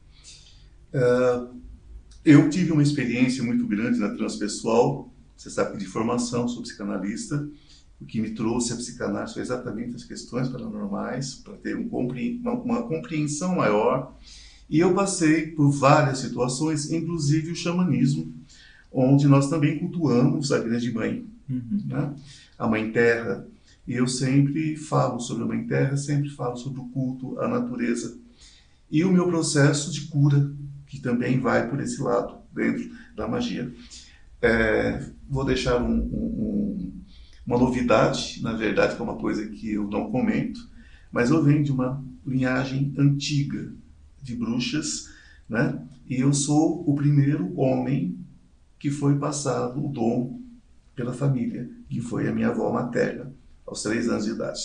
Uh, 0.94 1.60
eu 2.24 2.48
tive 2.48 2.72
uma 2.72 2.82
experiência 2.82 3.42
muito 3.44 3.66
grande 3.66 3.98
na 3.98 4.14
transpessoal, 4.14 5.12
você 5.36 5.50
sabe 5.50 5.72
que 5.72 5.78
de 5.78 5.86
formação, 5.86 6.48
sou 6.48 6.62
psicanalista, 6.62 7.46
o 8.00 8.06
que 8.06 8.20
me 8.20 8.30
trouxe 8.30 8.72
a 8.72 8.76
psicanálise 8.76 9.34
foi 9.34 9.42
exatamente 9.42 9.94
as 9.94 10.04
questões 10.04 10.48
paranormais, 10.48 11.34
para 11.34 11.54
ter 11.54 11.76
um 11.76 11.88
uma, 11.88 12.52
uma 12.52 12.82
compreensão 12.82 13.56
maior. 13.56 14.16
E 14.68 14.80
eu 14.80 14.94
passei 14.94 15.48
por 15.48 15.70
várias 15.70 16.18
situações, 16.18 16.90
inclusive 16.90 17.52
o 17.52 17.56
xamanismo, 17.56 18.32
onde 18.94 19.26
nós 19.26 19.50
também 19.50 19.78
cultuamos 19.78 20.52
a 20.52 20.58
grande 20.58 20.92
mãe, 20.92 21.26
uhum. 21.50 21.82
né? 21.84 22.14
a 22.56 22.68
mãe 22.68 22.92
terra. 22.92 23.46
E 23.86 23.94
eu 23.94 24.06
sempre 24.06 24.76
falo 24.76 25.18
sobre 25.18 25.42
a 25.42 25.46
mãe 25.46 25.66
terra, 25.66 25.96
sempre 25.96 26.30
falo 26.30 26.56
sobre 26.56 26.80
o 26.80 26.88
culto 26.88 27.38
à 27.40 27.48
natureza. 27.48 28.16
E 28.90 29.04
o 29.04 29.12
meu 29.12 29.26
processo 29.26 29.92
de 29.92 30.02
cura 30.02 30.50
que 30.86 31.00
também 31.00 31.40
vai 31.40 31.68
por 31.68 31.80
esse 31.80 32.00
lado, 32.00 32.36
dentro 32.52 32.88
da 33.16 33.26
magia. 33.26 33.74
É, 34.40 35.04
vou 35.28 35.44
deixar 35.44 35.82
um, 35.82 35.96
um, 35.96 37.02
uma 37.44 37.58
novidade, 37.58 38.40
na 38.42 38.52
verdade, 38.52 38.94
que 38.94 39.02
é 39.02 39.04
uma 39.04 39.16
coisa 39.16 39.46
que 39.48 39.72
eu 39.72 39.88
não 39.88 40.10
comento, 40.10 40.60
mas 41.10 41.30
eu 41.30 41.42
venho 41.42 41.64
de 41.64 41.72
uma 41.72 42.02
linhagem 42.24 42.94
antiga 42.96 43.72
de 44.22 44.36
bruxas, 44.36 45.10
né? 45.48 45.82
E 46.08 46.20
eu 46.20 46.32
sou 46.32 46.88
o 46.88 46.94
primeiro 46.94 47.58
homem 47.58 48.23
que 48.84 48.90
foi 48.90 49.18
passado 49.18 49.82
o 49.82 49.88
dom 49.88 50.42
pela 50.94 51.14
família, 51.14 51.70
que 51.88 52.02
foi 52.02 52.28
a 52.28 52.34
minha 52.34 52.48
avó 52.48 52.70
materna, 52.70 53.34
aos 53.66 53.82
três 53.82 54.10
anos 54.10 54.26
de 54.26 54.32
idade. 54.32 54.60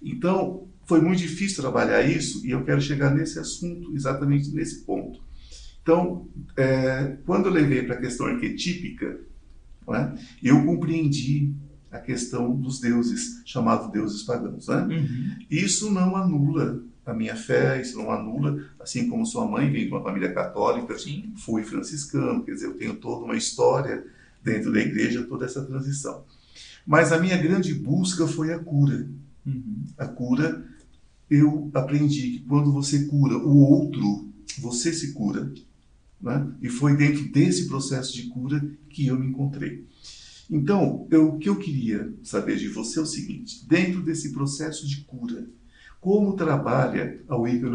Então, 0.00 0.68
foi 0.86 1.00
muito 1.00 1.18
difícil 1.18 1.60
trabalhar 1.60 2.00
isso 2.08 2.46
e 2.46 2.52
eu 2.52 2.64
quero 2.64 2.80
chegar 2.80 3.12
nesse 3.12 3.36
assunto, 3.36 3.92
exatamente 3.92 4.54
nesse 4.54 4.84
ponto. 4.84 5.20
Então, 5.82 6.28
é, 6.56 7.16
quando 7.26 7.46
eu 7.46 7.52
levei 7.52 7.82
para 7.82 7.96
a 7.96 8.00
questão 8.00 8.26
arquetípica, 8.26 9.18
né, 9.88 10.14
eu 10.40 10.64
compreendi 10.64 11.52
a 11.90 11.98
questão 11.98 12.54
dos 12.54 12.78
deuses, 12.78 13.42
chamados 13.44 13.90
deuses 13.90 14.22
pagãos. 14.22 14.68
Né? 14.68 14.82
Uhum. 14.82 15.36
Isso 15.50 15.90
não 15.90 16.14
anula 16.14 16.80
a 17.06 17.12
minha 17.12 17.36
fé, 17.36 17.80
isso 17.80 17.98
não 17.98 18.10
anula, 18.10 18.64
assim 18.80 19.08
como 19.08 19.26
sua 19.26 19.46
mãe 19.46 19.70
vem 19.70 19.84
de 19.84 19.90
uma 19.90 20.02
família 20.02 20.32
católica, 20.32 20.98
Sim. 20.98 21.32
fui 21.36 21.62
franciscano, 21.62 22.42
quer 22.42 22.52
dizer, 22.52 22.66
eu 22.66 22.74
tenho 22.74 22.96
toda 22.96 23.24
uma 23.24 23.36
história 23.36 24.04
dentro 24.42 24.72
da 24.72 24.80
igreja, 24.80 25.24
toda 25.24 25.44
essa 25.44 25.64
transição. 25.64 26.24
Mas 26.86 27.12
a 27.12 27.18
minha 27.18 27.36
grande 27.36 27.74
busca 27.74 28.26
foi 28.26 28.52
a 28.52 28.58
cura. 28.58 29.08
Uhum. 29.46 29.84
A 29.98 30.06
cura, 30.06 30.64
eu 31.30 31.70
aprendi 31.74 32.30
que 32.30 32.38
quando 32.40 32.72
você 32.72 33.04
cura 33.06 33.36
o 33.36 33.56
outro, 33.58 34.28
você 34.58 34.92
se 34.92 35.12
cura. 35.12 35.52
Né? 36.20 36.46
E 36.62 36.68
foi 36.68 36.96
dentro 36.96 37.30
desse 37.30 37.66
processo 37.66 38.14
de 38.14 38.24
cura 38.24 38.64
que 38.90 39.06
eu 39.06 39.18
me 39.18 39.26
encontrei. 39.26 39.86
Então, 40.50 41.06
eu, 41.10 41.34
o 41.34 41.38
que 41.38 41.48
eu 41.48 41.56
queria 41.56 42.12
saber 42.22 42.56
de 42.56 42.68
você 42.68 42.98
é 42.98 43.02
o 43.02 43.06
seguinte: 43.06 43.66
dentro 43.66 44.02
desse 44.02 44.32
processo 44.32 44.86
de 44.86 45.02
cura, 45.02 45.46
como 46.04 46.36
trabalha 46.36 47.18
a 47.26 47.34
Wicca 47.34 47.66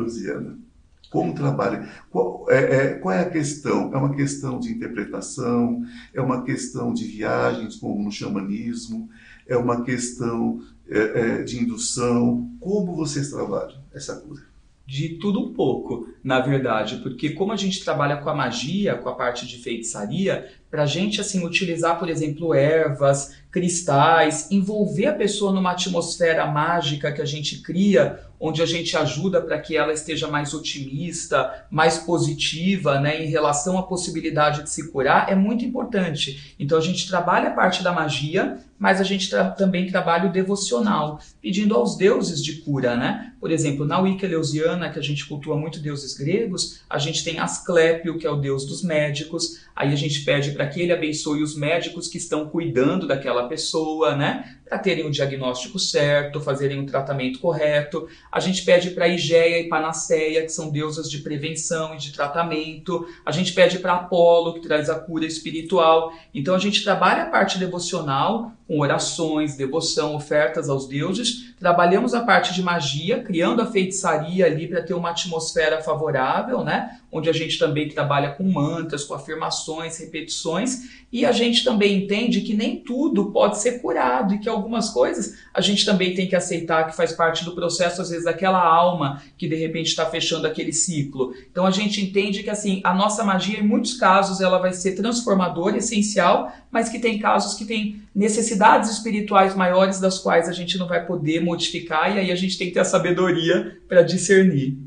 Como 1.10 1.34
trabalha? 1.34 1.90
Qual 2.12 2.46
é, 2.48 2.76
é, 2.76 2.94
qual 2.94 3.16
é, 3.16 3.22
a 3.22 3.30
questão? 3.30 3.92
É 3.92 3.98
uma 3.98 4.16
questão 4.16 4.60
de 4.60 4.70
interpretação? 4.70 5.84
É 6.14 6.22
uma 6.22 6.44
questão 6.44 6.94
de 6.94 7.06
viagens, 7.06 7.78
como 7.78 8.04
no 8.04 8.12
xamanismo? 8.12 9.10
É 9.48 9.58
uma 9.58 9.84
questão 9.84 10.62
é, 10.88 11.40
é 11.40 11.44
de 11.44 11.60
indução? 11.60 12.52
Como 12.60 12.96
vocês 12.96 13.32
trabalham 13.32 13.82
essa 13.92 14.16
cura? 14.18 14.48
de 14.86 15.20
tudo 15.20 15.40
um 15.40 15.54
pouco, 15.54 16.10
na 16.24 16.40
verdade, 16.40 16.98
porque 17.04 17.30
como 17.30 17.52
a 17.52 17.56
gente 17.56 17.84
trabalha 17.84 18.18
com 18.18 18.28
a 18.28 18.34
magia, 18.34 18.96
com 18.96 19.08
a 19.08 19.14
parte 19.14 19.46
de 19.46 19.60
feitiçaria, 19.60 20.52
para 20.70 20.84
a 20.84 20.86
gente 20.86 21.20
assim 21.20 21.46
utilizar, 21.46 21.98
por 21.98 22.10
exemplo, 22.10 22.54
ervas, 22.54 23.36
cristais, 23.52 24.48
envolver 24.52 25.08
a 25.08 25.14
pessoa 25.14 25.52
numa 25.52 25.72
atmosfera 25.72 26.46
mágica 26.46 27.12
que 27.12 27.22
a 27.22 27.26
gente 27.26 27.62
cria, 27.62 28.20
onde 28.40 28.62
a 28.62 28.66
gente 28.66 28.96
ajuda 28.96 29.42
para 29.42 29.60
que 29.60 29.76
ela 29.76 29.92
esteja 29.92 30.28
mais 30.28 30.54
otimista, 30.54 31.66
mais 31.70 31.98
positiva, 31.98 33.00
né, 33.00 33.22
em 33.24 33.28
relação 33.28 33.78
à 33.78 33.84
possibilidade 33.84 34.64
de 34.64 34.70
se 34.70 34.92
curar, 34.92 35.30
é 35.30 35.36
muito 35.36 35.66
importante. 35.66 36.56
Então 36.58 36.78
a 36.78 36.82
gente 36.82 37.08
trabalha 37.08 37.50
a 37.50 37.54
parte 37.54 37.84
da 37.84 37.92
magia, 37.92 38.60
mas 38.78 39.02
a 39.02 39.04
gente 39.04 39.30
tra 39.30 39.50
também 39.50 39.88
trabalha 39.88 40.30
o 40.30 40.32
devocional, 40.32 41.20
pedindo 41.42 41.76
aos 41.76 41.98
deuses 41.98 42.42
de 42.42 42.62
cura, 42.62 42.96
né? 42.96 43.34
Por 43.42 43.52
exemplo, 43.52 43.86
na 43.86 44.00
Wicca 44.00 44.26
Eleusiana, 44.26 44.90
que 44.90 45.00
a 45.00 45.02
gente 45.02 45.26
cultua 45.26 45.58
muito 45.58 45.80
deuses 45.80 46.16
gregos, 46.16 46.82
a 46.90 46.98
gente 46.98 47.24
tem 47.24 47.40
Asclépio, 47.40 48.18
que 48.18 48.26
é 48.26 48.30
o 48.30 48.38
deus 48.38 48.66
dos 48.66 48.84
médicos, 48.84 49.60
aí 49.80 49.94
a 49.94 49.96
gente 49.96 50.26
pede 50.26 50.52
para 50.52 50.68
que 50.68 50.82
ele 50.82 50.92
abençoe 50.92 51.42
os 51.42 51.56
médicos 51.56 52.10
que 52.10 52.18
estão 52.18 52.50
cuidando 52.50 53.08
daquela 53.08 53.48
pessoa, 53.48 54.14
né? 54.14 54.59
Para 54.70 54.78
terem 54.78 55.06
o 55.06 55.10
diagnóstico 55.10 55.80
certo, 55.80 56.40
fazerem 56.40 56.80
o 56.80 56.86
tratamento 56.86 57.40
correto. 57.40 58.08
A 58.32 58.40
gente 58.40 58.64
pede 58.64 58.92
para 58.92 59.08
Igeia 59.08 59.60
e 59.60 59.68
Panaceia, 59.68 60.44
que 60.44 60.52
são 60.52 60.70
deusas 60.70 61.10
de 61.10 61.18
prevenção 61.18 61.96
e 61.96 61.98
de 61.98 62.14
tratamento. 62.14 63.08
A 63.26 63.32
gente 63.32 63.52
pede 63.52 63.80
para 63.80 63.96
Apolo, 63.96 64.54
que 64.54 64.62
traz 64.62 64.88
a 64.88 65.00
cura 65.00 65.26
espiritual. 65.26 66.14
Então 66.34 66.54
a 66.54 66.60
gente 66.60 66.84
trabalha 66.84 67.24
a 67.24 67.30
parte 67.30 67.58
devocional 67.58 68.52
com 68.70 68.80
orações, 68.82 69.58
devoção, 69.58 70.14
ofertas 70.14 70.70
aos 70.70 70.88
deuses. 70.88 71.56
Trabalhamos 71.60 72.14
a 72.14 72.22
parte 72.22 72.54
de 72.54 72.62
magia, 72.62 73.24
criando 73.24 73.64
a 73.64 73.66
feitiçaria 73.66 74.46
ali 74.46 74.68
para 74.68 74.84
ter 74.84 74.94
uma 74.94 75.10
atmosfera 75.10 75.82
favorável, 75.82 76.64
né? 76.64 77.00
Onde 77.12 77.28
a 77.28 77.34
gente 77.34 77.58
também 77.58 77.90
trabalha 77.90 78.30
com 78.30 78.44
mantras, 78.44 79.04
com 79.04 79.16
afirmações, 79.16 79.98
repetições. 79.98 80.82
E 81.12 81.26
a 81.26 81.32
gente 81.32 81.64
também 81.64 82.04
entende 82.04 82.42
que 82.42 82.54
nem 82.54 82.78
tudo 82.78 83.32
pode 83.32 83.58
ser 83.58 83.82
curado 83.82 84.36
e 84.36 84.38
que 84.38 84.48
algumas 84.60 84.90
coisas 84.90 85.40
a 85.54 85.62
gente 85.62 85.86
também 85.86 86.14
tem 86.14 86.28
que 86.28 86.36
aceitar 86.36 86.86
que 86.86 86.96
faz 86.96 87.12
parte 87.12 87.44
do 87.44 87.56
processo, 87.56 88.02
às 88.02 88.10
vezes, 88.10 88.26
daquela 88.26 88.64
alma 88.64 89.22
que 89.38 89.48
de 89.48 89.56
repente 89.56 89.88
está 89.88 90.06
fechando 90.06 90.48
aquele 90.48 90.72
ciclo. 90.72 91.34
Então 91.52 91.66
a 91.66 91.72
gente 91.72 92.02
entende 92.02 92.44
que 92.44 92.50
assim 92.50 92.82
a 92.84 92.94
nossa 92.94 93.24
magia, 93.24 93.60
em 93.60 93.68
muitos 93.68 93.96
casos, 93.96 94.42
ela 94.42 94.60
vai 94.60 94.74
ser 94.74 94.96
transformadora, 94.96 95.78
essencial, 95.78 96.54
mas 96.72 96.90
que 96.90 97.00
tem 97.00 97.20
casos 97.20 97.58
que 97.58 97.66
tem 97.66 98.02
necessidades 98.14 98.92
espirituais 98.92 99.56
maiores 99.56 100.00
das 100.00 100.20
quais 100.20 100.48
a 100.48 100.54
gente 100.54 100.78
não 100.78 100.88
vai 100.88 101.06
poder 101.06 101.42
modificar 101.42 102.16
e 102.16 102.20
aí 102.20 102.32
a 102.32 102.36
gente 102.36 102.58
tem 102.58 102.68
que 102.68 102.74
ter 102.74 102.82
a 102.82 102.86
sabedoria 102.86 103.78
para 103.88 104.02
discernir. 104.02 104.78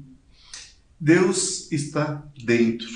Deus 0.99 1.71
está 1.73 2.23
dentro, 2.45 2.89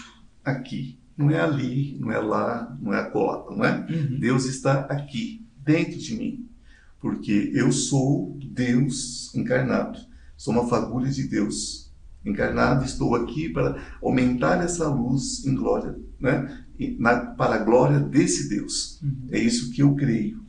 aqui. 0.44 0.98
Não 1.16 1.30
é 1.30 1.40
ali, 1.40 1.96
não 1.98 2.12
é 2.12 2.18
lá, 2.18 2.76
não 2.80 2.92
é 2.92 3.00
acolá, 3.00 3.46
não 3.50 3.64
é? 3.64 3.86
Uhum. 3.88 4.18
Deus 4.20 4.44
está 4.44 4.80
aqui, 4.80 5.44
dentro 5.64 5.98
de 5.98 6.14
mim 6.14 6.46
porque 7.06 7.52
eu 7.54 7.70
sou 7.70 8.36
Deus 8.50 9.32
encarnado, 9.32 9.96
sou 10.36 10.52
uma 10.52 10.68
fagulha 10.68 11.08
de 11.08 11.22
Deus 11.28 11.92
encarnado, 12.24 12.84
estou 12.84 13.14
aqui 13.14 13.48
para 13.48 13.80
aumentar 14.02 14.60
essa 14.60 14.88
luz 14.88 15.46
em 15.46 15.54
glória, 15.54 15.96
né? 16.18 16.64
Na, 16.98 17.16
para 17.20 17.54
a 17.54 17.58
glória 17.64 18.00
desse 18.00 18.48
Deus. 18.48 19.00
Uhum. 19.00 19.28
É 19.30 19.38
isso 19.38 19.70
que 19.70 19.82
eu 19.82 19.94
creio. 19.94 20.42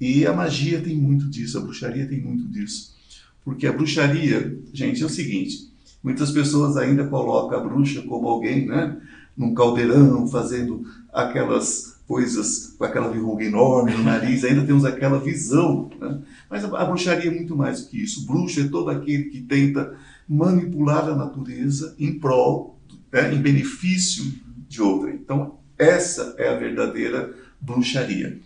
E 0.00 0.26
a 0.26 0.32
magia 0.32 0.82
tem 0.82 0.96
muito 0.96 1.30
disso, 1.30 1.58
a 1.58 1.60
bruxaria 1.60 2.08
tem 2.08 2.20
muito 2.20 2.48
disso. 2.48 2.96
Porque 3.44 3.64
a 3.64 3.72
bruxaria, 3.72 4.58
gente, 4.72 5.00
é 5.00 5.06
o 5.06 5.08
seguinte: 5.08 5.72
muitas 6.02 6.32
pessoas 6.32 6.76
ainda 6.76 7.06
colocam 7.06 7.56
a 7.56 7.62
bruxa 7.62 8.02
como 8.02 8.26
alguém, 8.26 8.66
né? 8.66 9.00
Num 9.36 9.54
caldeirão, 9.54 10.26
fazendo 10.26 10.84
aquelas 11.12 11.93
coisas 12.06 12.74
com 12.76 12.84
aquela 12.84 13.08
verruga 13.08 13.44
enorme 13.44 13.92
no 13.92 14.02
nariz, 14.02 14.44
ainda 14.44 14.64
temos 14.64 14.84
aquela 14.84 15.18
visão. 15.18 15.90
Né? 15.98 16.20
Mas 16.50 16.64
a, 16.64 16.84
bruxaria 16.84 17.30
é 17.30 17.34
muito 17.34 17.56
mais 17.56 17.82
do 17.82 17.88
que 17.88 18.02
isso. 18.02 18.26
Bruxo 18.26 18.60
é 18.60 18.68
todo 18.68 18.90
aquele 18.90 19.24
que 19.24 19.40
tenta 19.40 19.96
manipular 20.28 21.08
a 21.08 21.14
natureza 21.14 21.94
em 21.98 22.18
prol, 22.18 22.78
né, 23.12 23.34
em 23.34 23.40
benefício 23.40 24.24
de 24.68 24.82
outra. 24.82 25.10
Então, 25.10 25.58
essa 25.78 26.34
é 26.38 26.48
a 26.48 26.58
verdadeira 26.58 27.34
bruxaria. 27.60 28.38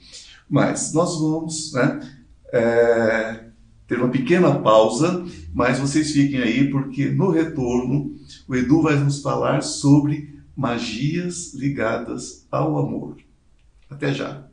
Mas 0.49 0.93
nós 0.93 1.19
vamos, 1.21 1.73
né, 1.73 2.01
é, 2.53 3.45
ter 3.87 3.99
uma 3.99 4.09
pequena 4.09 4.55
pausa, 4.61 5.25
mas 5.53 5.79
vocês 5.79 6.13
fiquem 6.13 6.41
aí 6.41 6.71
porque 6.71 7.07
no 7.07 7.31
retorno 7.31 8.15
o 8.47 8.55
Edu 8.55 8.83
vai 8.83 8.97
nos 8.97 9.21
falar 9.21 9.63
sobre 9.63 10.39
magias 10.57 11.55
ligadas 11.55 12.47
ao 12.51 12.79
amor. 12.79 13.17
Até 13.91 14.13
já. 14.13 14.45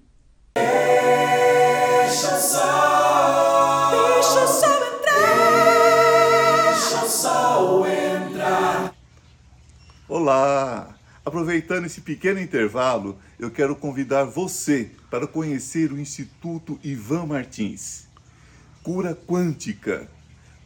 Deixa 0.55 2.37
o 2.37 2.39
sol, 2.39 3.91
deixa 3.91 4.43
o 4.43 4.47
sol 4.47 4.79
entrar, 4.95 6.71
deixa 6.71 7.05
o 7.05 7.09
sol 7.09 7.85
entrar. 7.85 8.95
Olá! 10.07 10.95
Aproveitando 11.25 11.85
esse 11.85 11.99
pequeno 11.99 12.39
intervalo, 12.39 13.19
eu 13.37 13.51
quero 13.51 13.75
convidar 13.75 14.23
você 14.23 14.91
para 15.11 15.27
conhecer 15.27 15.91
o 15.91 15.99
Instituto 15.99 16.79
Ivan 16.81 17.25
Martins. 17.25 18.07
Cura 18.83 19.13
quântica, 19.13 20.09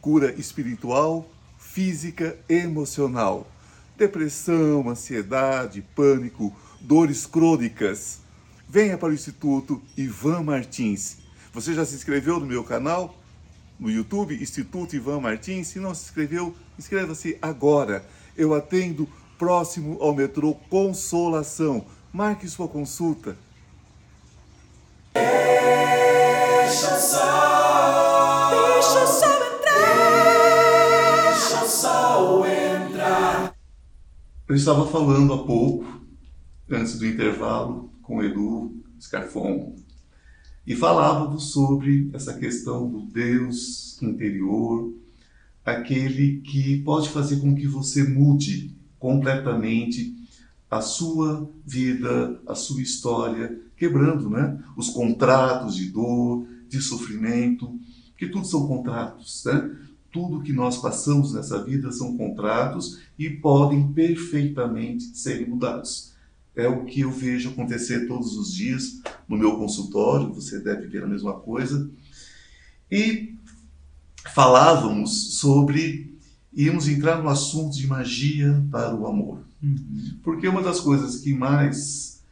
cura 0.00 0.32
espiritual, 0.34 1.28
física 1.58 2.38
e 2.48 2.54
emocional. 2.54 3.50
Depressão, 3.96 4.88
ansiedade, 4.88 5.82
pânico, 5.94 6.54
dores 6.80 7.26
crônicas 7.26 8.19
venha 8.70 8.96
para 8.96 9.08
o 9.08 9.12
Instituto 9.12 9.82
Ivan 9.96 10.44
Martins. 10.44 11.16
Você 11.52 11.74
já 11.74 11.84
se 11.84 11.96
inscreveu 11.96 12.38
no 12.38 12.46
meu 12.46 12.62
canal? 12.62 13.16
No 13.80 13.90
YouTube, 13.90 14.40
Instituto 14.40 14.94
Ivan 14.94 15.18
Martins? 15.18 15.66
Se 15.66 15.80
não 15.80 15.92
se 15.92 16.04
inscreveu, 16.04 16.54
inscreva-se 16.78 17.36
agora. 17.42 18.06
Eu 18.36 18.54
atendo 18.54 19.08
próximo 19.36 19.98
ao 20.00 20.14
metrô 20.14 20.54
Consolação. 20.68 21.84
Marque 22.12 22.46
sua 22.46 22.68
consulta. 22.68 23.36
Deixa 25.14 26.94
o 26.94 27.00
sol, 27.00 28.50
deixa 28.72 29.02
o 29.02 29.06
sol 29.08 29.42
entrar, 29.52 31.32
deixa 31.32 31.64
o 31.64 31.68
sol 31.68 32.46
entrar. 32.46 33.52
Eu 34.48 34.54
estava 34.54 34.86
falando 34.86 35.32
há 35.32 35.38
pouco, 35.44 35.84
antes 36.70 36.96
do 36.96 37.06
intervalo, 37.06 37.90
com 38.10 38.24
Edu 38.24 38.74
Scarfon 39.00 39.76
e 40.66 40.74
falávamos 40.74 41.52
sobre 41.52 42.10
essa 42.12 42.34
questão 42.34 42.90
do 42.90 43.02
Deus 43.02 44.02
interior, 44.02 44.92
aquele 45.64 46.40
que 46.40 46.82
pode 46.82 47.08
fazer 47.08 47.40
com 47.40 47.54
que 47.54 47.68
você 47.68 48.02
mude 48.02 48.74
completamente 48.98 50.12
a 50.68 50.80
sua 50.80 51.48
vida, 51.64 52.40
a 52.48 52.56
sua 52.56 52.82
história, 52.82 53.60
quebrando 53.76 54.28
né, 54.28 54.60
os 54.76 54.90
contratos 54.90 55.76
de 55.76 55.88
dor, 55.90 56.44
de 56.68 56.80
sofrimento, 56.80 57.78
que 58.18 58.26
tudo 58.26 58.44
são 58.44 58.66
contratos, 58.66 59.44
né? 59.46 59.70
Tudo 60.12 60.42
que 60.42 60.52
nós 60.52 60.78
passamos 60.78 61.32
nessa 61.32 61.62
vida 61.62 61.92
são 61.92 62.16
contratos 62.16 62.98
e 63.16 63.30
podem 63.30 63.92
perfeitamente 63.92 65.16
serem 65.16 65.48
mudados 65.48 66.09
é 66.56 66.68
o 66.68 66.84
que 66.84 67.00
eu 67.00 67.10
vejo 67.10 67.50
acontecer 67.50 68.06
todos 68.06 68.36
os 68.36 68.52
dias 68.52 69.00
no 69.28 69.36
meu 69.36 69.56
consultório, 69.56 70.32
você 70.32 70.58
deve 70.58 70.86
ver 70.86 71.04
a 71.04 71.06
mesma 71.06 71.34
coisa. 71.34 71.90
E 72.90 73.34
falávamos 74.34 75.38
sobre, 75.38 76.14
íamos 76.52 76.88
entrar 76.88 77.22
no 77.22 77.28
assunto 77.28 77.76
de 77.76 77.86
magia 77.86 78.62
para 78.70 78.94
o 78.94 79.06
amor. 79.06 79.44
Uhum. 79.62 80.18
Porque 80.22 80.48
uma 80.48 80.62
das 80.62 80.80
coisas 80.80 81.20
que 81.20 81.32
mais 81.32 82.22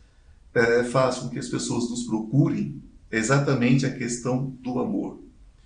é, 0.55 0.85
faz 0.85 1.19
com 1.19 1.29
que 1.29 1.39
as 1.39 1.49
pessoas 1.49 1.89
nos 1.89 2.05
procurem 2.05 2.83
é 3.11 3.19
exatamente 3.19 3.87
a 3.87 3.95
questão 3.95 4.53
do 4.61 4.79
amor. 4.79 5.21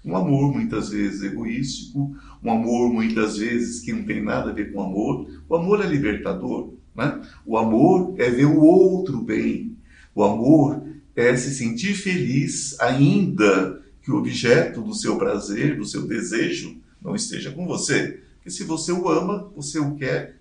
Um 0.05 0.17
amor 0.17 0.53
muitas 0.53 0.91
vezes 0.91 1.23
egoístico, 1.23 2.15
um 2.43 2.51
amor 2.51 2.93
muitas 2.93 3.37
vezes 3.37 3.81
que 3.81 3.93
não 3.93 4.05
tem 4.05 4.23
nada 4.23 4.51
a 4.51 4.53
ver 4.53 4.73
com 4.73 4.83
amor. 4.83 5.29
O 5.49 5.57
amor 5.57 5.83
é 5.85 5.87
libertador. 5.87 6.72
Né? 6.95 7.21
O 7.45 7.57
amor 7.57 8.15
é 8.19 8.31
ver 8.31 8.47
o 8.47 8.61
outro 8.61 9.21
bem. 9.23 9.77
O 10.15 10.23
amor 10.23 10.83
é 11.17 11.37
se 11.37 11.55
sentir 11.55 11.95
feliz, 11.95 12.79
ainda 12.81 13.83
que 14.03 14.11
o 14.11 14.17
objeto 14.17 14.83
do 14.83 14.95
seu 14.95 15.17
prazer, 15.17 15.77
do 15.77 15.85
seu 15.85 16.07
desejo, 16.07 16.77
não 17.01 17.15
esteja 17.15 17.51
com 17.53 17.67
você. 17.67 18.21
Porque 18.37 18.51
se 18.51 18.65
você 18.65 18.93
o 18.93 19.09
ama, 19.09 19.51
você 19.55 19.79
o 19.79 19.95
quer 19.95 20.39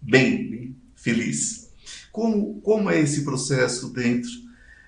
bem, 0.00 0.76
feliz. 0.94 1.70
Como, 2.12 2.60
como 2.60 2.90
é 2.90 3.00
esse 3.00 3.24
processo 3.24 3.92
dentro 3.92 4.30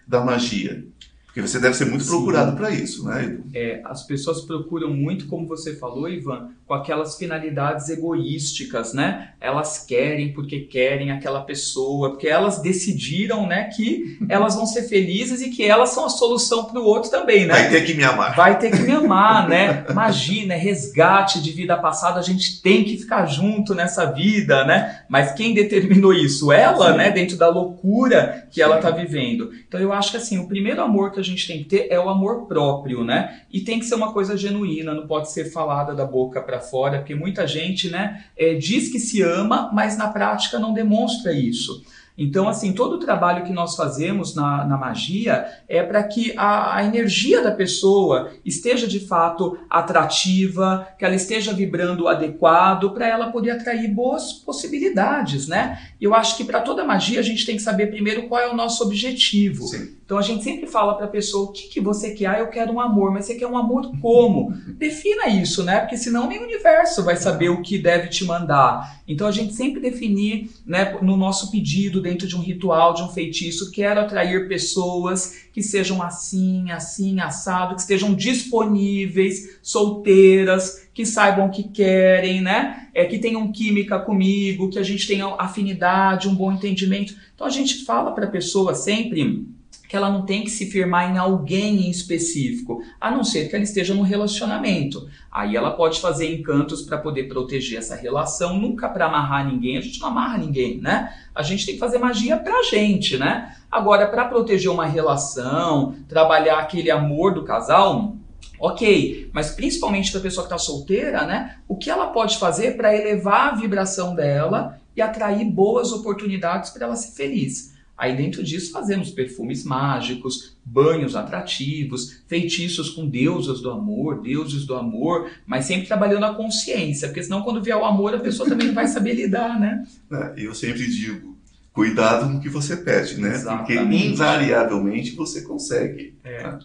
da 0.06 0.24
magia? 0.24 0.86
Porque 1.26 1.40
você 1.40 1.58
deve 1.58 1.74
ser 1.74 1.86
muito 1.86 2.06
procurado 2.06 2.56
para 2.56 2.70
isso, 2.70 3.04
né, 3.04 3.24
Edu? 3.24 3.44
É, 3.52 3.82
as 3.84 4.06
pessoas 4.06 4.42
procuram 4.42 4.94
muito, 4.94 5.26
como 5.26 5.48
você 5.48 5.74
falou, 5.74 6.08
Ivan, 6.08 6.52
com 6.66 6.72
aquelas 6.72 7.16
finalidades 7.18 7.90
egoísticas, 7.90 8.94
né? 8.94 9.30
Elas 9.38 9.84
querem 9.84 10.32
porque 10.32 10.60
querem 10.60 11.10
aquela 11.10 11.42
pessoa, 11.42 12.10
porque 12.10 12.26
elas 12.26 12.62
decidiram, 12.62 13.46
né, 13.46 13.64
que 13.64 14.18
elas 14.28 14.54
vão 14.54 14.64
ser 14.64 14.84
felizes 14.84 15.42
e 15.42 15.50
que 15.50 15.62
elas 15.62 15.90
são 15.90 16.06
a 16.06 16.08
solução 16.08 16.64
para 16.64 16.80
o 16.80 16.84
outro 16.84 17.10
também, 17.10 17.46
né? 17.46 17.54
Vai 17.54 17.70
ter 17.70 17.84
que 17.84 17.94
me 17.94 18.02
amar. 18.02 18.34
Vai 18.34 18.58
ter 18.58 18.70
que 18.70 18.78
me 18.78 18.92
amar, 18.92 19.46
né? 19.46 19.84
Imagina, 19.90 20.54
é 20.54 20.56
resgate 20.56 21.42
de 21.42 21.52
vida 21.52 21.76
passada, 21.76 22.18
a 22.18 22.22
gente 22.22 22.62
tem 22.62 22.82
que 22.82 22.96
ficar 22.96 23.26
junto 23.26 23.74
nessa 23.74 24.06
vida, 24.06 24.64
né? 24.64 25.02
Mas 25.08 25.32
quem 25.32 25.52
determinou 25.52 26.14
isso? 26.14 26.50
Ela, 26.50 26.92
Sim. 26.92 26.98
né? 26.98 27.10
Dentro 27.10 27.36
da 27.36 27.48
loucura 27.48 28.46
que 28.50 28.56
Sim. 28.56 28.62
ela 28.62 28.76
está 28.76 28.90
vivendo. 28.90 29.50
Então 29.68 29.78
eu 29.78 29.92
acho 29.92 30.10
que 30.10 30.16
assim, 30.16 30.38
o 30.38 30.48
primeiro 30.48 30.82
amor 30.82 31.12
que 31.12 31.20
a 31.20 31.24
gente 31.24 31.46
tem 31.46 31.58
que 31.58 31.64
ter 31.64 31.88
é 31.90 32.00
o 32.00 32.08
amor 32.08 32.46
próprio, 32.46 33.04
né? 33.04 33.42
E 33.52 33.60
tem 33.60 33.78
que 33.78 33.84
ser 33.84 33.96
uma 33.96 34.12
coisa 34.12 34.36
genuína, 34.36 34.94
não 34.94 35.06
pode 35.06 35.30
ser 35.30 35.52
falada 35.52 35.94
da 35.94 36.06
boca 36.06 36.40
para 36.40 36.53
fora, 36.60 36.98
porque 36.98 37.14
muita 37.14 37.46
gente, 37.46 37.90
né, 37.90 38.24
é, 38.36 38.54
diz 38.54 38.88
que 38.88 38.98
se 38.98 39.22
ama, 39.22 39.70
mas 39.72 39.96
na 39.96 40.08
prática 40.08 40.58
não 40.58 40.72
demonstra 40.72 41.32
isso. 41.32 41.82
Então, 42.16 42.48
assim, 42.48 42.72
todo 42.72 42.94
o 42.94 42.98
trabalho 42.98 43.44
que 43.44 43.52
nós 43.52 43.74
fazemos 43.74 44.36
na, 44.36 44.64
na 44.64 44.76
magia 44.76 45.46
é 45.68 45.82
para 45.82 46.00
que 46.04 46.32
a, 46.36 46.76
a, 46.76 46.84
energia 46.84 47.42
da 47.42 47.50
pessoa 47.50 48.30
esteja 48.44 48.86
de 48.86 49.00
fato 49.00 49.58
atrativa, 49.68 50.86
que 50.96 51.04
ela 51.04 51.16
esteja 51.16 51.52
vibrando 51.52 52.06
adequado 52.06 52.90
para 52.90 53.08
ela 53.08 53.32
poder 53.32 53.50
atrair 53.50 53.88
boas 53.88 54.32
possibilidades, 54.32 55.48
né? 55.48 55.80
Eu 56.00 56.14
acho 56.14 56.36
que 56.36 56.44
para 56.44 56.60
toda 56.60 56.84
magia 56.84 57.18
a 57.18 57.22
gente 57.22 57.44
tem 57.44 57.56
que 57.56 57.62
saber 57.62 57.88
primeiro 57.88 58.28
qual 58.28 58.40
é 58.40 58.48
o 58.48 58.54
nosso 58.54 58.84
objetivo. 58.84 59.66
Sim. 59.66 59.96
Então 60.04 60.18
a 60.18 60.22
gente 60.22 60.44
sempre 60.44 60.66
fala 60.66 60.94
para 60.94 61.06
a 61.06 61.08
pessoa 61.08 61.48
o 61.48 61.52
que, 61.52 61.68
que 61.68 61.80
você 61.80 62.10
quer, 62.12 62.26
ah, 62.26 62.38
eu 62.38 62.48
quero 62.48 62.72
um 62.72 62.80
amor, 62.80 63.10
mas 63.10 63.24
você 63.24 63.34
quer 63.34 63.46
um 63.46 63.56
amor 63.56 63.90
como? 64.02 64.52
Defina 64.76 65.28
isso, 65.28 65.64
né? 65.64 65.80
Porque 65.80 65.96
senão 65.96 66.28
nem 66.28 66.38
o 66.38 66.44
universo 66.44 67.02
vai 67.02 67.16
saber 67.16 67.48
o 67.48 67.62
que 67.62 67.78
deve 67.78 68.08
te 68.08 68.22
mandar. 68.24 69.02
Então 69.08 69.26
a 69.26 69.30
gente 69.30 69.54
sempre 69.54 69.80
definir, 69.80 70.50
né, 70.66 70.98
no 71.00 71.16
nosso 71.16 71.50
pedido, 71.50 72.02
dentro 72.02 72.28
de 72.28 72.36
um 72.36 72.40
ritual, 72.40 72.92
de 72.92 73.02
um 73.02 73.08
feitiço, 73.08 73.70
quero 73.70 74.00
atrair 74.00 74.46
pessoas 74.46 75.46
que 75.52 75.62
sejam 75.62 76.02
assim, 76.02 76.70
assim, 76.70 77.18
assado, 77.20 77.74
que 77.74 77.80
estejam 77.80 78.14
disponíveis, 78.14 79.58
solteiras, 79.62 80.86
que 80.92 81.06
saibam 81.06 81.46
o 81.46 81.50
que 81.50 81.62
querem, 81.62 82.42
né? 82.42 82.88
É, 82.92 83.06
que 83.06 83.18
tenham 83.18 83.50
química 83.50 83.98
comigo, 83.98 84.68
que 84.68 84.78
a 84.78 84.82
gente 84.82 85.06
tenha 85.06 85.26
afinidade, 85.38 86.28
um 86.28 86.34
bom 86.34 86.52
entendimento. 86.52 87.14
Então 87.34 87.46
a 87.46 87.50
gente 87.50 87.84
fala 87.84 88.12
para 88.12 88.26
a 88.26 88.30
pessoa 88.30 88.74
sempre 88.74 89.46
que 89.94 89.98
ela 89.98 90.10
não 90.10 90.22
tem 90.22 90.42
que 90.42 90.50
se 90.50 90.66
firmar 90.66 91.08
em 91.08 91.18
alguém 91.18 91.86
em 91.86 91.88
específico, 91.88 92.82
a 93.00 93.12
não 93.12 93.22
ser 93.22 93.48
que 93.48 93.54
ela 93.54 93.62
esteja 93.62 93.94
num 93.94 94.02
relacionamento. 94.02 95.08
Aí 95.30 95.54
ela 95.54 95.70
pode 95.70 96.00
fazer 96.00 96.34
encantos 96.34 96.82
para 96.82 96.98
poder 96.98 97.28
proteger 97.28 97.78
essa 97.78 97.94
relação, 97.94 98.58
nunca 98.58 98.88
para 98.88 99.06
amarrar 99.06 99.46
ninguém. 99.46 99.76
A 99.76 99.80
gente 99.80 100.00
não 100.00 100.08
amarra 100.08 100.36
ninguém, 100.36 100.80
né? 100.80 101.14
A 101.32 101.44
gente 101.44 101.64
tem 101.64 101.74
que 101.74 101.80
fazer 101.80 101.98
magia 101.98 102.36
pra 102.36 102.64
gente, 102.64 103.16
né? 103.16 103.54
Agora, 103.70 104.08
para 104.08 104.24
proteger 104.24 104.68
uma 104.68 104.84
relação, 104.84 105.94
trabalhar 106.08 106.58
aquele 106.58 106.90
amor 106.90 107.32
do 107.32 107.44
casal, 107.44 108.16
Ok, 108.58 109.30
mas 109.32 109.50
principalmente 109.50 110.10
para 110.10 110.20
a 110.20 110.22
pessoa 110.22 110.46
que 110.46 110.52
está 110.52 110.58
solteira, 110.58 111.24
né? 111.24 111.56
O 111.68 111.76
que 111.76 111.90
ela 111.90 112.08
pode 112.08 112.38
fazer 112.38 112.76
para 112.76 112.96
elevar 112.96 113.52
a 113.52 113.56
vibração 113.56 114.14
dela 114.14 114.78
e 114.96 115.02
atrair 115.02 115.44
boas 115.44 115.92
oportunidades 115.92 116.70
para 116.70 116.86
ela 116.86 116.96
ser 116.96 117.14
feliz? 117.14 117.73
Aí 117.96 118.16
dentro 118.16 118.42
disso 118.42 118.72
fazemos 118.72 119.10
perfumes 119.10 119.64
mágicos, 119.64 120.56
banhos 120.64 121.14
atrativos, 121.14 122.22
feitiços 122.26 122.90
com 122.90 123.08
deusas 123.08 123.60
do 123.60 123.70
amor, 123.70 124.20
deuses 124.20 124.66
do 124.66 124.74
amor, 124.74 125.30
mas 125.46 125.66
sempre 125.66 125.86
trabalhando 125.86 126.24
a 126.24 126.34
consciência, 126.34 127.08
porque 127.08 127.22
senão 127.22 127.42
quando 127.42 127.62
vier 127.62 127.76
o 127.76 127.84
amor 127.84 128.14
a 128.14 128.18
pessoa 128.18 128.48
também 128.48 128.66
não 128.66 128.74
vai 128.74 128.88
saber 128.88 129.14
lidar, 129.14 129.58
né? 129.60 129.84
É, 130.12 130.34
eu 130.36 130.54
sempre 130.54 130.86
digo, 130.88 131.36
cuidado 131.72 132.30
com 132.30 132.38
o 132.38 132.40
que 132.40 132.48
você 132.48 132.76
pede, 132.76 133.20
né? 133.20 133.34
Exatamente. 133.34 133.78
Porque 133.78 134.06
invariavelmente 134.06 135.14
você 135.14 135.42
consegue. 135.42 136.14
É. 136.24 136.42
Tá? 136.42 136.58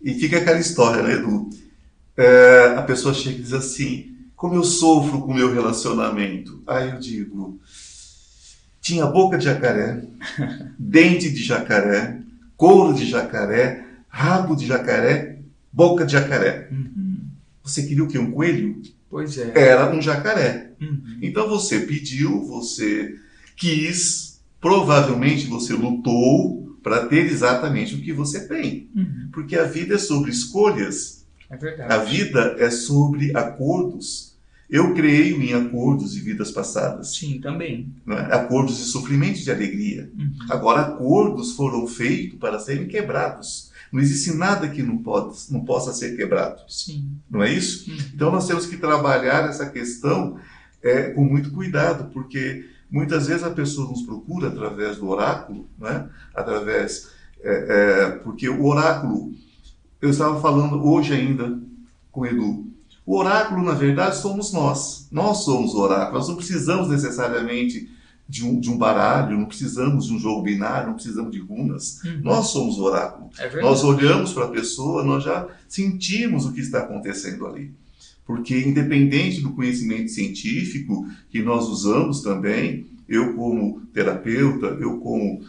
E 0.00 0.14
fica 0.14 0.38
aquela 0.38 0.58
história, 0.58 1.02
né, 1.02 1.14
Edu? 1.14 1.50
É, 2.16 2.74
a 2.76 2.82
pessoa 2.82 3.12
chega 3.12 3.38
e 3.38 3.42
diz 3.42 3.52
assim, 3.52 4.14
como 4.36 4.54
eu 4.54 4.64
sofro 4.64 5.20
com 5.20 5.32
o 5.32 5.34
meu 5.34 5.52
relacionamento? 5.52 6.62
Aí 6.66 6.90
eu 6.90 6.98
digo, 6.98 7.60
tinha 8.90 9.06
boca 9.06 9.38
de 9.38 9.44
jacaré, 9.44 10.02
dente 10.76 11.30
de 11.30 11.42
jacaré, 11.44 12.18
couro 12.56 12.92
de 12.92 13.06
jacaré, 13.08 13.84
rabo 14.08 14.56
de 14.56 14.66
jacaré, 14.66 15.38
boca 15.72 16.04
de 16.04 16.12
jacaré. 16.12 16.68
Uhum. 16.72 17.20
Você 17.62 17.84
queria 17.84 18.02
o 18.02 18.08
quê? 18.08 18.18
Um 18.18 18.32
coelho? 18.32 18.82
Pois 19.08 19.38
é. 19.38 19.52
Era 19.54 19.94
um 19.94 20.02
jacaré. 20.02 20.72
Uhum. 20.80 21.18
Então 21.22 21.48
você 21.48 21.80
pediu, 21.80 22.44
você 22.46 23.14
quis, 23.56 24.40
provavelmente 24.60 25.46
você 25.46 25.72
lutou 25.72 26.76
para 26.82 27.06
ter 27.06 27.26
exatamente 27.26 27.94
o 27.94 28.00
que 28.00 28.12
você 28.12 28.48
tem. 28.48 28.88
Uhum. 28.96 29.28
Porque 29.32 29.54
a 29.56 29.64
vida 29.64 29.94
é 29.94 29.98
sobre 29.98 30.32
escolhas, 30.32 31.24
É 31.48 31.56
verdade. 31.56 31.92
a 31.92 31.98
vida 31.98 32.56
é 32.58 32.70
sobre 32.70 33.36
acordos. 33.36 34.29
Eu 34.70 34.94
creio 34.94 35.42
em 35.42 35.52
acordos 35.52 36.12
de 36.12 36.20
vidas 36.20 36.52
passadas, 36.52 37.16
Sim, 37.16 37.40
também. 37.40 37.92
é? 38.08 38.34
acordos 38.34 38.76
de 38.76 38.84
sofrimento 38.84 39.40
e 39.40 39.42
de 39.42 39.50
alegria. 39.50 40.10
Uhum. 40.16 40.32
Agora, 40.48 40.82
acordos 40.82 41.52
foram 41.56 41.86
feitos 41.88 42.38
para 42.38 42.58
serem 42.60 42.86
quebrados. 42.86 43.72
Não 43.92 44.00
existe 44.00 44.32
nada 44.32 44.68
que 44.68 44.82
não, 44.82 44.98
pode, 44.98 45.36
não 45.50 45.64
possa 45.64 45.92
ser 45.92 46.16
quebrado, 46.16 46.62
Sim. 46.68 47.10
não 47.28 47.42
é 47.42 47.52
isso? 47.52 47.90
Uhum. 47.90 47.98
Então 48.14 48.30
nós 48.30 48.46
temos 48.46 48.64
que 48.66 48.76
trabalhar 48.76 49.48
essa 49.48 49.68
questão 49.68 50.38
é, 50.80 51.10
com 51.10 51.24
muito 51.24 51.50
cuidado, 51.50 52.08
porque 52.12 52.70
muitas 52.88 53.26
vezes 53.26 53.42
a 53.42 53.50
pessoa 53.50 53.88
nos 53.90 54.02
procura 54.02 54.48
através 54.48 54.98
do 54.98 55.08
oráculo, 55.08 55.68
né? 55.76 56.08
através, 56.32 57.10
é, 57.42 57.50
é, 57.52 58.10
porque 58.18 58.48
o 58.48 58.64
oráculo, 58.64 59.32
eu 60.00 60.10
estava 60.10 60.40
falando 60.40 60.86
hoje 60.86 61.12
ainda 61.12 61.58
com 62.12 62.20
o 62.20 62.26
Edu, 62.26 62.69
o 63.10 63.16
oráculo 63.18 63.62
na 63.64 63.72
verdade 63.72 64.16
somos 64.16 64.52
nós, 64.52 65.08
nós 65.10 65.38
somos 65.44 65.74
o 65.74 65.78
oráculo, 65.80 66.18
nós 66.18 66.28
não 66.28 66.36
precisamos 66.36 66.88
necessariamente 66.88 67.90
de 68.28 68.44
um, 68.46 68.60
de 68.60 68.70
um 68.70 68.78
baralho, 68.78 69.36
não 69.36 69.46
precisamos 69.46 70.06
de 70.06 70.12
um 70.14 70.18
jogo 70.20 70.42
binário, 70.42 70.86
não 70.88 70.94
precisamos 70.94 71.32
de 71.32 71.40
runas, 71.40 72.00
Uhum. 72.04 72.20
nós 72.22 72.46
somos 72.46 72.78
o 72.78 72.84
oráculo. 72.84 73.28
É. 73.38 73.60
Nós 73.60 73.82
olhamos 73.82 74.32
para 74.32 74.44
a 74.44 74.48
pessoa, 74.48 75.02
nós 75.02 75.24
já 75.24 75.48
sentimos 75.68 76.46
o 76.46 76.52
que 76.52 76.60
está 76.60 76.78
acontecendo 76.80 77.44
ali. 77.48 77.72
Porque, 78.24 78.56
independente 78.60 79.40
do 79.40 79.50
conhecimento 79.50 80.08
científico 80.12 81.04
que 81.30 81.42
nós 81.42 81.66
usamos 81.66 82.22
também, 82.22 82.86
eu, 83.08 83.34
como 83.34 83.80
terapeuta, 83.92 84.66
eu, 84.80 84.98
como 85.00 85.40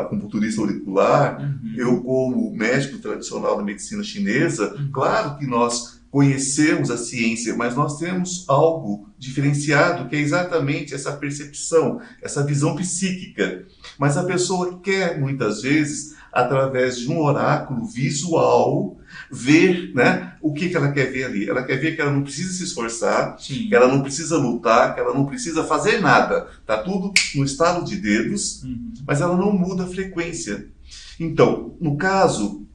acupunturista 0.00 0.60
auricular, 0.60 1.40
Uhum. 1.40 1.72
eu, 1.76 2.00
como 2.02 2.50
médico 2.56 2.98
tradicional 2.98 3.56
da 3.58 3.62
medicina 3.62 4.02
chinesa, 4.02 4.74
Uhum. 4.74 4.88
claro 4.92 5.38
que 5.38 5.46
nós 5.46 5.95
conhecemos 6.16 6.90
a 6.90 6.96
ciência, 6.96 7.54
mas 7.54 7.76
nós 7.76 7.98
temos 7.98 8.46
algo 8.48 9.06
diferenciado 9.18 10.08
que 10.08 10.16
é 10.16 10.18
exatamente 10.18 10.94
essa 10.94 11.12
percepção, 11.12 12.00
essa 12.22 12.42
visão 12.42 12.74
psíquica. 12.74 13.66
Mas 13.98 14.16
a 14.16 14.24
pessoa 14.24 14.80
quer, 14.80 15.20
muitas 15.20 15.60
vezes, 15.60 16.14
através 16.32 16.96
de 17.00 17.10
um 17.10 17.20
oráculo 17.20 17.84
visual, 17.84 18.96
ver 19.30 19.92
né, 19.94 20.32
o 20.40 20.54
que, 20.54 20.70
que 20.70 20.76
ela 20.78 20.90
quer 20.90 21.12
ver 21.12 21.24
ali. 21.24 21.50
Ela 21.50 21.62
quer 21.64 21.76
ver 21.76 21.94
que 21.94 22.00
ela 22.00 22.10
não 22.10 22.22
precisa 22.22 22.50
se 22.54 22.64
esforçar, 22.64 23.36
Sim. 23.38 23.68
que 23.68 23.74
ela 23.74 23.86
não 23.86 24.00
precisa 24.00 24.38
lutar, 24.38 24.94
que 24.94 25.00
ela 25.00 25.12
não 25.12 25.26
precisa 25.26 25.64
fazer 25.64 26.00
nada. 26.00 26.48
Está 26.58 26.78
tudo 26.78 27.12
no 27.34 27.44
estalo 27.44 27.84
de 27.84 27.94
dedos, 27.94 28.62
Uhum. 28.62 28.94
mas 29.06 29.20
ela 29.20 29.36
não 29.36 29.52
muda 29.52 29.84
a 29.84 29.86
frequência. 29.86 30.66
Então, 31.20 31.76
no 31.78 31.98
caso 31.98 32.66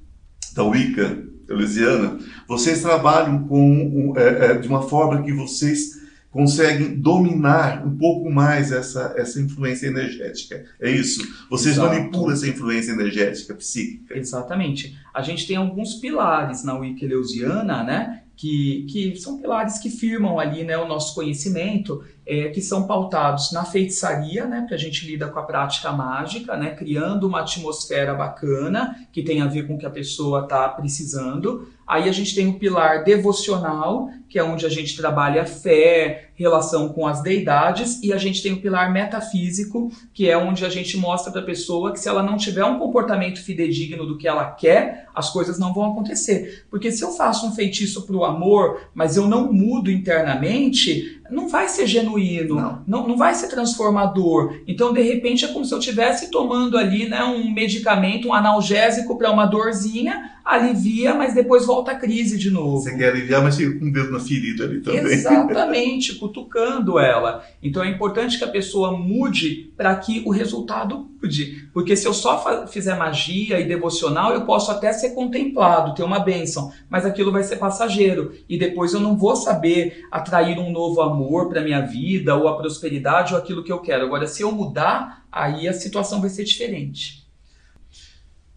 da 0.54 0.64
Wicca 0.64 1.31
Eleusiana, 1.50 2.18
vocês 2.48 2.82
trabalham 2.82 3.48
com, 3.48 4.14
é, 4.18 4.46
é, 4.46 4.54
de 4.58 4.68
uma 4.68 4.82
forma 4.82 5.22
que 5.24 5.34
vocês 5.34 6.02
conseguem 6.32 6.96
dominar 6.96 7.86
um 7.86 7.98
pouco 7.98 8.32
mais 8.32 8.72
essa, 8.72 9.14
essa 9.18 9.40
influência 9.40 9.88
energética. 9.88 10.66
É 10.80 10.90
isso? 10.90 11.22
Vocês 11.50 11.76
Exato. 11.76 11.94
manipulam 11.94 12.32
essa 12.32 12.48
influência 12.48 12.94
energética, 12.94 13.54
psíquica. 13.54 14.18
Exatamente. 14.18 14.98
A 15.14 15.22
gente 15.22 15.46
tem 15.46 15.58
alguns 15.58 15.96
pilares 15.96 16.64
na 16.64 16.78
Wicca 16.78 17.04
Eleusiana, 17.04 17.84
né? 17.84 18.24
Que, 18.36 18.88
que 18.90 19.16
são 19.18 19.40
pilares 19.40 19.78
que 19.78 19.90
firmam 19.90 20.40
ali 20.40 20.64
né, 20.64 20.76
o 20.76 20.88
nosso 20.88 21.14
conhecimento, 21.14 22.04
é, 22.26 22.50
que 22.50 22.60
são 22.60 22.88
pautados 22.88 23.52
na 23.52 23.64
feitiçaria, 23.66 24.46
né? 24.46 24.62
Porque 24.62 24.74
a 24.74 24.78
gente 24.78 25.06
lida 25.06 25.28
com 25.28 25.38
a 25.38 25.44
prática 25.44 25.92
mágica, 25.92 26.58
né? 26.58 26.72
Criando 26.72 27.28
uma 27.28 27.42
atmosfera 27.42 28.16
bacana, 28.16 28.96
que 29.12 29.22
tem 29.22 29.42
a 29.42 29.48
ver 29.48 29.68
com 29.68 29.76
o 29.76 29.78
que 29.78 29.86
a 29.86 29.92
pessoa 29.92 30.44
está 30.44 30.70
precisando. 30.70 31.68
Aí 31.86 32.08
a 32.08 32.12
gente 32.12 32.34
tem 32.34 32.48
o 32.48 32.58
pilar 32.58 33.04
devocional, 33.04 34.10
que 34.30 34.40
é 34.40 34.44
onde 34.44 34.66
a 34.66 34.70
gente 34.70 34.96
trabalha 34.96 35.42
a 35.42 35.46
fé, 35.46 36.31
relação 36.42 36.90
com 36.90 37.08
as 37.08 37.22
deidades, 37.22 38.02
e 38.04 38.12
a 38.12 38.18
gente 38.18 38.42
tem 38.42 38.54
o 38.54 38.62
pilar 38.62 38.92
metafísico, 38.92 39.92
que 40.14 40.30
é 40.30 40.38
onde 40.38 40.66
a 40.66 40.70
gente 40.70 40.98
mostra 40.98 41.32
para 41.32 41.42
a 41.42 41.46
pessoa 41.46 41.92
que 41.92 42.00
se 42.00 42.10
ela 42.10 42.24
não 42.24 42.38
tiver 42.38 42.66
um 42.66 42.80
comportamento 42.80 43.44
fidedigno 43.44 44.06
do 44.06 44.18
que 44.18 44.28
ela 44.28 44.52
quer, 44.52 45.08
as 45.14 45.30
coisas 45.30 45.60
não 45.60 45.74
vão 45.74 45.92
acontecer. 45.92 46.66
Porque 46.70 46.92
se 46.92 47.04
eu 47.04 47.12
faço 47.12 47.46
um 47.46 47.54
feitiço 47.54 48.06
para 48.06 48.16
o 48.16 48.26
amor, 48.26 48.82
mas 48.94 49.18
eu 49.18 49.28
não 49.28 49.52
mudo 49.52 49.92
internamente, 49.92 51.22
não 51.30 51.48
vai 51.48 51.70
ser 51.70 51.88
genuíno, 51.88 52.56
Não. 52.56 52.84
não, 52.86 53.08
não 53.08 53.18
vai 53.18 53.34
ser 53.34 53.48
transformador. 53.48 54.54
Então, 54.68 54.94
de 54.94 55.02
repente, 55.02 55.46
é 55.46 55.48
como 55.48 55.64
se 55.64 55.74
eu 55.74 55.80
estivesse 55.80 56.30
tomando 56.30 56.78
ali 56.78 57.08
né, 57.08 57.24
um 57.24 57.52
medicamento, 57.52 58.28
um 58.28 58.34
analgésico 58.34 59.18
para 59.18 59.32
uma 59.32 59.46
dorzinha, 59.46 60.41
alivia, 60.56 61.14
mas 61.14 61.34
depois 61.34 61.66
volta 61.66 61.92
a 61.92 61.96
crise 61.96 62.38
de 62.38 62.50
novo. 62.50 62.82
Você 62.82 62.96
quer 62.96 63.10
aliviar, 63.10 63.42
mas 63.42 63.56
fica 63.56 63.80
com 63.80 63.86
o 63.86 63.92
dedo 63.92 64.12
na 64.12 64.20
ferida 64.20 64.66
ali 64.66 64.82
também. 64.82 65.00
Exatamente, 65.00 66.16
cutucando 66.16 67.00
ela. 67.00 67.44
Então 67.62 67.84
é 67.84 67.90
importante 67.90 68.38
que 68.38 68.44
a 68.44 68.50
pessoa 68.50 68.98
mude 68.98 69.72
para 69.78 69.96
que 69.96 70.24
o 70.26 70.32
resultado 70.32 71.10
mude. 71.22 71.68
Porque 71.74 71.96
se 71.96 72.08
eu 72.08 72.14
só 72.14 72.68
fizer 72.68 72.96
magia 72.98 73.60
e 73.60 73.68
devocional, 73.68 74.34
eu 74.34 74.46
posso 74.46 74.72
até 74.72 74.92
ser 74.92 75.12
contemplado, 75.12 75.96
ter 75.96 76.04
uma 76.04 76.20
bênção, 76.20 76.72
mas 76.90 77.06
aquilo 77.06 77.32
vai 77.32 77.44
ser 77.44 77.58
passageiro. 77.58 78.34
E 78.50 78.58
depois 78.58 78.94
eu 78.94 79.00
não 79.00 79.16
vou 79.16 79.36
saber 79.36 80.06
atrair 80.12 80.60
um 80.60 80.72
novo 80.72 81.02
amor 81.02 81.50
para 81.50 81.62
minha 81.62 81.82
vida, 81.82 82.36
ou 82.36 82.48
a 82.48 82.58
prosperidade, 82.58 83.34
ou 83.34 83.40
aquilo 83.40 83.64
que 83.64 83.72
eu 83.72 83.80
quero. 83.80 84.06
Agora, 84.06 84.28
se 84.28 84.42
eu 84.42 84.52
mudar, 84.52 85.26
aí 85.32 85.68
a 85.68 85.74
situação 85.74 86.20
vai 86.20 86.30
ser 86.30 86.44
diferente. 86.44 87.21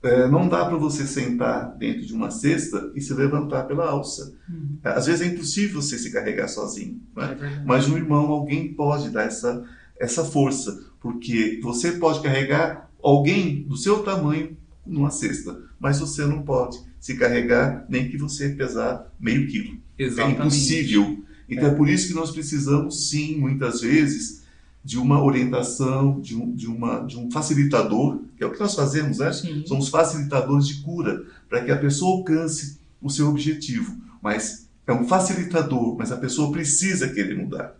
É, 0.04 0.28
não 0.28 0.48
dá 0.48 0.66
para 0.66 0.76
você 0.76 1.06
sentar 1.06 1.74
dentro 1.78 2.04
de 2.04 2.12
uma 2.12 2.30
cesta 2.30 2.92
e 2.94 3.00
se 3.00 3.14
levantar 3.14 3.64
pela 3.64 3.88
alça. 3.88 4.34
Às 4.82 5.06
vezes 5.06 5.22
é 5.22 5.26
impossível 5.32 5.80
você 5.80 5.98
se 5.98 6.12
carregar 6.12 6.46
sozinho. 6.46 7.00
né? 7.16 7.38
É. 7.40 7.64
Mas 7.64 7.88
um 7.88 7.96
irmão, 7.96 8.26
alguém 8.26 8.74
pode 8.74 9.08
dar 9.08 9.22
essa, 9.24 9.64
essa 9.98 10.22
força, 10.22 10.78
porque 11.00 11.58
você 11.62 11.92
pode 11.92 12.20
carregar 12.20 12.90
alguém 13.02 13.62
do 13.62 13.76
seu 13.78 14.02
tamanho 14.02 14.56
numa 14.86 15.10
cesta, 15.10 15.58
mas 15.80 15.98
você 15.98 16.26
não 16.26 16.42
pode 16.42 16.78
se 17.00 17.16
carregar 17.16 17.86
nem 17.88 18.10
que 18.10 18.18
você 18.18 18.50
pesar 18.50 19.10
meio 19.18 19.46
quilo. 19.46 19.78
É 19.98 20.04
Exatamente. 20.04 20.38
impossível. 20.38 21.24
Então 21.48 21.68
é. 21.68 21.74
por 21.74 21.88
isso 21.88 22.08
que 22.08 22.14
nós 22.14 22.30
precisamos, 22.30 23.08
sim, 23.08 23.36
muitas 23.36 23.80
vezes, 23.80 24.43
de 24.84 24.98
uma 24.98 25.22
orientação, 25.22 26.20
de 26.20 26.36
um, 26.36 26.54
de 26.54 26.66
uma, 26.66 27.00
de 27.00 27.16
um 27.16 27.30
facilitador, 27.30 28.20
que 28.36 28.44
é 28.44 28.46
o 28.46 28.52
que 28.52 28.60
nós 28.60 28.74
fazemos, 28.74 29.18
né? 29.18 29.32
Sim. 29.32 29.64
Somos 29.66 29.88
facilitadores 29.88 30.68
de 30.68 30.82
cura, 30.82 31.24
para 31.48 31.64
que 31.64 31.70
a 31.70 31.78
pessoa 31.78 32.18
alcance 32.18 32.78
o 33.00 33.08
seu 33.08 33.28
objetivo. 33.28 33.96
Mas 34.22 34.68
é 34.86 34.92
um 34.92 35.06
facilitador, 35.06 35.96
mas 35.96 36.12
a 36.12 36.16
pessoa 36.18 36.52
precisa 36.52 37.08
querer 37.08 37.36
mudar. 37.36 37.74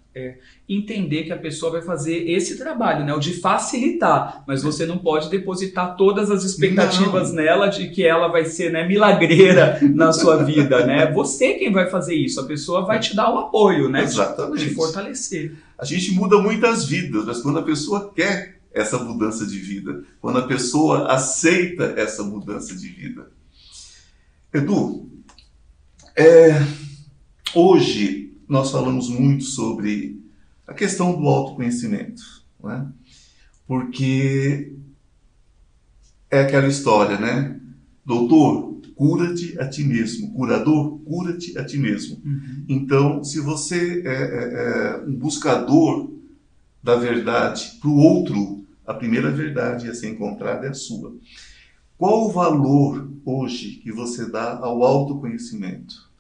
Entender 0.69 1.25
que 1.25 1.33
a 1.33 1.37
pessoa 1.37 1.73
vai 1.73 1.83
fazer 1.83 2.31
esse 2.31 2.57
trabalho, 2.57 3.05
né? 3.05 3.13
O 3.13 3.19
de 3.19 3.35
facilitar, 3.35 4.45
mas 4.47 4.63
você 4.63 4.87
não 4.87 4.99
pode 4.99 5.29
depositar 5.29 5.97
todas 5.97 6.31
as 6.31 6.45
expectativas 6.45 7.31
Não. 7.31 7.37
nela 7.43 7.67
de 7.67 7.89
que 7.89 8.07
ela 8.07 8.29
vai 8.29 8.45
ser 8.45 8.71
né, 8.71 8.87
milagreira 8.87 9.79
na 9.95 10.13
sua 10.13 10.43
vida, 10.45 10.87
né? 10.87 11.11
Você 11.13 11.55
quem 11.55 11.73
vai 11.73 11.91
fazer 11.91 12.15
isso, 12.15 12.41
a 12.41 12.45
pessoa 12.45 12.87
vai 12.87 13.01
te 13.01 13.15
dar 13.15 13.33
o 13.33 13.39
apoio, 13.39 13.89
né? 13.89 14.03
Exatamente. 14.03 14.69
Te 14.69 14.75
fortalecer. 14.75 15.53
A 15.79 15.85
gente 15.85 16.13
muda 16.13 16.39
muitas 16.39 16.87
vidas, 16.87 17.25
mas 17.25 17.43
quando 17.43 17.59
a 17.59 17.63
pessoa 17.63 18.13
quer 18.15 18.61
essa 18.73 18.99
mudança 18.99 19.47
de 19.47 19.59
vida, 19.59 20.03
quando 20.21 20.39
a 20.39 20.47
pessoa 20.47 21.13
aceita 21.13 21.95
essa 21.97 22.23
mudança 22.25 22.75
de 22.75 22.89
vida. 22.89 23.29
Edu, 24.53 25.09
é, 26.17 26.61
hoje 27.55 28.34
nós 28.49 28.71
falamos 28.71 29.09
muito 29.09 29.45
sobre 29.45 30.21
a 30.67 30.75
questão 30.75 31.17
do 31.17 31.27
autoconhecimento, 31.27 32.23
não 32.63 32.71
é? 32.71 32.87
porque 33.67 34.73
é 36.31 36.41
aquela 36.41 36.67
história, 36.67 37.19
né? 37.19 37.61
Doutor, 38.05 38.81
cura-te 38.95 39.59
a 39.59 39.69
ti 39.69 39.85
mesmo. 39.85 40.33
Curador, 40.35 40.99
cura-te 41.01 41.57
a 41.59 41.65
ti 41.65 41.79
mesmo. 41.79 42.21
Uhum. 42.25 42.65
Então, 42.69 43.25
se 43.25 43.41
você 43.41 44.03
é, 44.05 44.09
é, 44.09 45.03
é 45.03 45.05
um 45.07 45.15
buscador 45.17 46.11
da 46.83 46.97
verdade 46.97 47.79
para 47.81 47.89
o 47.89 47.97
outro, 47.97 48.65
a 48.87 48.93
primeira 48.93 49.31
verdade 49.31 49.89
a 49.89 49.95
ser 49.95 50.11
encontrada 50.11 50.67
é 50.67 50.71
a 50.71 50.75
sua. 50.75 51.15
Qual 51.97 52.27
o 52.27 52.33
valor 52.33 53.11
hoje 53.25 53.77
que 53.83 53.91
você 53.91 54.31
dá 54.31 54.59
ao 54.59 54.83
autoconhecimento? 54.83 56.11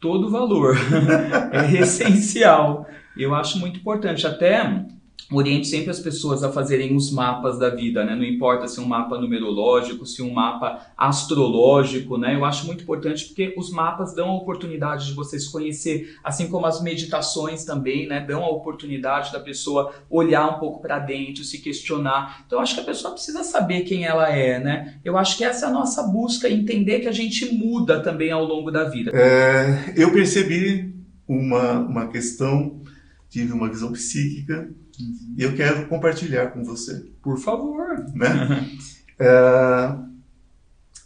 Todo 0.00 0.30
valor 0.30 0.76
é 1.52 1.76
essencial. 1.76 2.88
Eu 3.16 3.34
acho 3.34 3.58
muito 3.58 3.78
importante. 3.78 4.26
Até 4.26 4.86
oriente 5.30 5.68
sempre 5.68 5.90
as 5.90 6.00
pessoas 6.00 6.42
a 6.42 6.50
fazerem 6.52 6.94
os 6.94 7.10
mapas 7.10 7.58
da 7.58 7.68
vida, 7.70 8.04
né? 8.04 8.14
Não 8.14 8.24
importa 8.24 8.66
se 8.66 8.80
um 8.80 8.86
mapa 8.86 9.18
numerológico, 9.18 10.06
se 10.06 10.22
um 10.22 10.32
mapa 10.32 10.86
astrológico, 10.96 12.16
né? 12.16 12.34
Eu 12.34 12.44
acho 12.44 12.66
muito 12.66 12.82
importante 12.82 13.26
porque 13.26 13.54
os 13.56 13.70
mapas 13.70 14.14
dão 14.14 14.30
a 14.30 14.36
oportunidade 14.36 15.06
de 15.06 15.14
você 15.14 15.38
se 15.38 15.50
conhecer, 15.50 16.16
assim 16.22 16.48
como 16.48 16.66
as 16.66 16.82
meditações 16.82 17.64
também, 17.64 18.06
né? 18.08 18.20
Dão 18.20 18.44
a 18.44 18.50
oportunidade 18.50 19.32
da 19.32 19.40
pessoa 19.40 19.92
olhar 20.08 20.56
um 20.56 20.58
pouco 20.58 20.80
para 20.80 20.98
dentro, 20.98 21.44
se 21.44 21.58
questionar. 21.58 22.44
Então 22.46 22.58
eu 22.58 22.62
acho 22.62 22.74
que 22.74 22.80
a 22.80 22.84
pessoa 22.84 23.14
precisa 23.14 23.44
saber 23.44 23.82
quem 23.82 24.04
ela 24.04 24.28
é, 24.28 24.58
né? 24.58 24.94
Eu 25.04 25.16
acho 25.16 25.36
que 25.36 25.44
essa 25.44 25.66
é 25.66 25.68
a 25.68 25.72
nossa 25.72 26.02
busca, 26.04 26.48
entender 26.48 27.00
que 27.00 27.08
a 27.08 27.12
gente 27.12 27.54
muda 27.54 28.00
também 28.00 28.30
ao 28.30 28.44
longo 28.44 28.70
da 28.70 28.84
vida. 28.84 29.10
É, 29.14 29.94
eu 29.96 30.12
percebi 30.12 30.94
uma, 31.26 31.78
uma 31.78 32.08
questão, 32.08 32.80
tive 33.28 33.52
uma 33.52 33.68
visão 33.68 33.92
psíquica 33.92 34.68
Uhum. 35.00 35.34
E 35.36 35.42
eu 35.42 35.54
quero 35.54 35.86
compartilhar 35.86 36.48
com 36.48 36.64
você. 36.64 37.06
Por 37.22 37.38
favor. 37.38 38.04
Né? 38.14 38.68
é, 39.18 39.96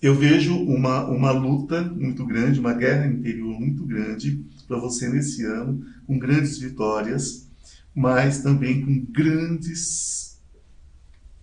eu 0.02 0.14
vejo 0.14 0.57
uma, 0.57 1.04
uma 1.07 1.30
luta 1.30 1.83
muito 1.83 2.26
grande, 2.26 2.61
uma 2.61 2.74
guerra 2.74 3.07
interior 3.07 3.59
muito 3.59 3.87
grande 3.87 4.44
para 4.68 4.78
você 4.78 5.09
nesse 5.09 5.44
ano, 5.44 5.85
com 6.07 6.18
grandes 6.18 6.59
vitórias, 6.59 7.48
mas 7.94 8.42
também 8.42 8.85
com 8.85 9.12
grandes, 9.12 10.38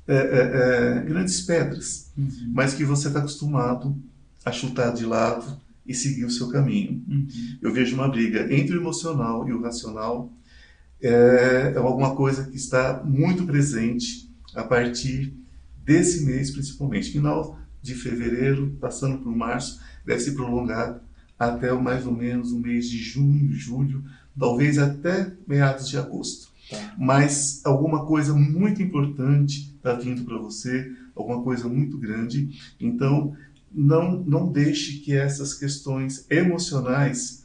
é, 0.07 0.15
é, 0.15 0.99
é 0.99 1.03
grandes 1.05 1.41
pedras, 1.41 2.11
uhum. 2.17 2.51
mas 2.53 2.73
que 2.73 2.83
você 2.83 3.07
está 3.07 3.19
acostumado 3.19 3.95
a 4.45 4.51
chutar 4.51 4.93
de 4.93 5.05
lado 5.05 5.59
e 5.85 5.93
seguir 5.93 6.25
o 6.25 6.31
seu 6.31 6.49
caminho. 6.49 7.03
Uhum. 7.07 7.27
Eu 7.61 7.73
vejo 7.73 7.95
uma 7.95 8.07
briga 8.07 8.53
entre 8.53 8.77
o 8.77 8.81
emocional 8.81 9.47
e 9.47 9.53
o 9.53 9.61
racional 9.61 10.31
é, 11.01 11.73
é 11.75 11.77
alguma 11.77 12.15
coisa 12.15 12.45
que 12.45 12.55
está 12.55 13.01
muito 13.03 13.45
presente 13.45 14.29
a 14.55 14.63
partir 14.63 15.33
desse 15.83 16.25
mês, 16.25 16.51
principalmente. 16.51 17.11
Final 17.11 17.59
de 17.81 17.95
fevereiro, 17.95 18.77
passando 18.79 19.17
por 19.19 19.35
março, 19.35 19.79
deve 20.05 20.19
se 20.19 20.35
prolongar 20.35 21.01
até 21.37 21.71
mais 21.73 22.05
ou 22.05 22.13
menos 22.13 22.51
o 22.51 22.59
mês 22.59 22.87
de 22.87 22.99
junho, 22.99 23.51
julho, 23.51 24.03
talvez 24.37 24.77
até 24.77 25.33
meados 25.47 25.89
de 25.89 25.97
agosto. 25.97 26.51
Tá. 26.69 26.95
Mas 26.97 27.61
alguma 27.65 28.05
coisa 28.05 28.33
muito 28.33 28.81
importante 28.81 29.73
está 29.75 29.93
vindo 29.93 30.23
para 30.23 30.37
você, 30.37 30.91
alguma 31.15 31.41
coisa 31.41 31.67
muito 31.67 31.97
grande. 31.97 32.75
Então, 32.79 33.35
não, 33.71 34.23
não 34.23 34.51
deixe 34.51 34.99
que 34.99 35.15
essas 35.15 35.53
questões 35.53 36.25
emocionais 36.29 37.43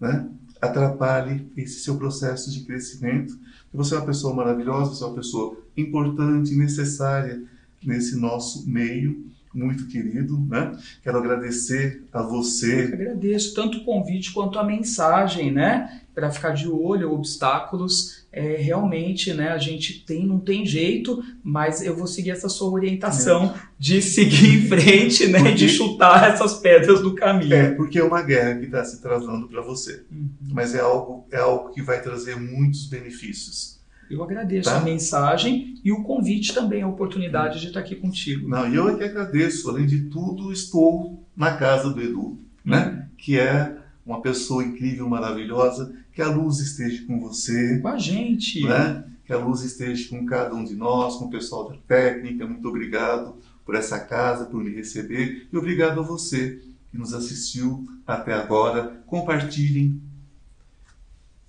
né, 0.00 0.26
atrapalhe 0.64 1.50
esse 1.56 1.80
seu 1.80 1.96
processo 1.96 2.50
de 2.50 2.64
crescimento. 2.64 3.38
Você 3.72 3.94
é 3.94 3.98
uma 3.98 4.06
pessoa 4.06 4.34
maravilhosa, 4.34 4.94
você 4.94 5.04
é 5.04 5.06
uma 5.06 5.16
pessoa 5.16 5.56
importante, 5.76 6.54
necessária 6.54 7.42
nesse 7.84 8.16
nosso 8.16 8.68
meio, 8.68 9.24
muito 9.54 9.86
querido, 9.86 10.38
né? 10.48 10.76
Quero 11.02 11.18
agradecer 11.18 12.04
a 12.12 12.22
você. 12.22 12.88
Eu 12.88 12.94
agradeço 12.94 13.54
tanto 13.54 13.78
o 13.78 13.84
convite 13.84 14.32
quanto 14.32 14.58
a 14.58 14.64
mensagem, 14.64 15.52
né? 15.52 16.02
Para 16.14 16.30
ficar 16.30 16.50
de 16.50 16.68
olho, 16.68 17.12
obstáculos 17.12 18.24
é, 18.36 18.56
realmente, 18.56 19.32
né, 19.32 19.50
a 19.50 19.58
gente 19.58 20.04
tem, 20.04 20.26
não 20.26 20.40
tem 20.40 20.66
jeito, 20.66 21.22
mas 21.40 21.80
eu 21.80 21.96
vou 21.96 22.08
seguir 22.08 22.32
essa 22.32 22.48
sua 22.48 22.68
orientação 22.68 23.54
é. 23.54 23.60
de 23.78 24.02
seguir 24.02 24.56
em 24.56 24.66
frente, 24.66 25.28
né, 25.28 25.38
porque, 25.38 25.54
de 25.54 25.68
chutar 25.68 26.32
essas 26.32 26.54
pedras 26.54 27.00
do 27.00 27.14
caminho. 27.14 27.54
É, 27.54 27.70
porque 27.70 28.00
é 28.00 28.02
uma 28.02 28.22
guerra 28.22 28.58
que 28.58 28.64
está 28.66 28.84
se 28.84 29.00
travando 29.00 29.46
para 29.46 29.62
você, 29.62 30.02
uhum. 30.10 30.28
mas 30.50 30.74
é 30.74 30.80
algo, 30.80 31.28
é 31.30 31.38
algo 31.38 31.70
que 31.70 31.80
vai 31.80 32.02
trazer 32.02 32.34
muitos 32.34 32.86
benefícios. 32.86 33.73
Eu 34.10 34.22
agradeço 34.22 34.70
tá? 34.70 34.78
a 34.78 34.80
mensagem 34.80 35.80
e 35.84 35.92
o 35.92 36.02
convite 36.02 36.54
também, 36.54 36.82
a 36.82 36.88
oportunidade 36.88 37.60
de 37.60 37.68
estar 37.68 37.80
aqui 37.80 37.94
contigo. 37.94 38.48
Não, 38.48 38.66
eu 38.66 38.88
é 38.88 38.96
que 38.96 39.04
agradeço. 39.04 39.68
Além 39.68 39.86
de 39.86 40.04
tudo, 40.04 40.52
estou 40.52 41.24
na 41.36 41.56
casa 41.56 41.90
do 41.90 42.00
Edu, 42.00 42.38
né? 42.64 42.86
Uhum. 42.86 43.16
Que 43.16 43.38
é 43.38 43.76
uma 44.04 44.20
pessoa 44.20 44.62
incrível, 44.62 45.08
maravilhosa, 45.08 45.94
que 46.12 46.20
a 46.20 46.28
luz 46.28 46.60
esteja 46.60 47.04
com 47.06 47.20
você. 47.20 47.78
Com 47.80 47.88
a 47.88 47.98
gente. 47.98 48.62
Né? 48.62 49.04
Que 49.24 49.32
a 49.32 49.38
luz 49.38 49.62
esteja 49.62 50.08
com 50.10 50.26
cada 50.26 50.54
um 50.54 50.64
de 50.64 50.74
nós, 50.74 51.16
com 51.16 51.24
o 51.26 51.30
pessoal 51.30 51.68
da 51.68 51.76
técnica. 51.88 52.46
Muito 52.46 52.68
obrigado 52.68 53.36
por 53.64 53.74
essa 53.74 53.98
casa, 53.98 54.44
por 54.44 54.62
me 54.62 54.70
receber. 54.70 55.48
E 55.50 55.56
obrigado 55.56 56.00
a 56.00 56.02
você 56.02 56.60
que 56.90 56.98
nos 56.98 57.14
assistiu 57.14 57.84
até 58.06 58.34
agora. 58.34 59.02
Compartilhem. 59.06 60.00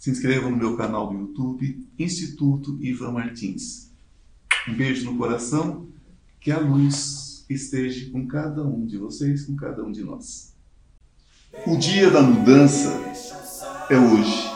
Se 0.05 0.11
inscrevam 0.11 0.51
no 0.51 0.57
meu 0.57 0.77
canal 0.77 1.07
do 1.07 1.15
YouTube, 1.15 1.83
Instituto 1.97 2.77
Ivan 2.79 3.13
Martins. 3.13 3.89
Um 4.69 4.75
beijo 4.75 5.03
no 5.03 5.17
coração. 5.17 5.87
Que 6.39 6.51
a 6.51 6.59
luz 6.59 7.43
esteja 7.49 8.11
com 8.11 8.27
cada 8.27 8.63
um 8.63 8.85
de 8.85 8.99
vocês, 8.99 9.45
com 9.45 9.55
cada 9.55 9.83
um 9.83 9.91
de 9.91 10.03
nós. 10.03 10.53
O 11.65 11.75
dia 11.75 12.11
da 12.11 12.21
mudança 12.21 12.93
é 13.89 13.97
hoje. 13.97 14.47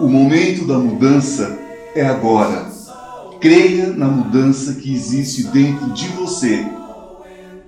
O 0.00 0.08
momento 0.08 0.66
da 0.66 0.78
mudança 0.78 1.58
é 1.94 2.06
agora. 2.06 2.66
Creia 3.42 3.92
na 3.92 4.08
mudança 4.08 4.76
que 4.76 4.94
existe 4.94 5.44
dentro 5.48 5.92
de 5.92 6.08
você. 6.08 6.64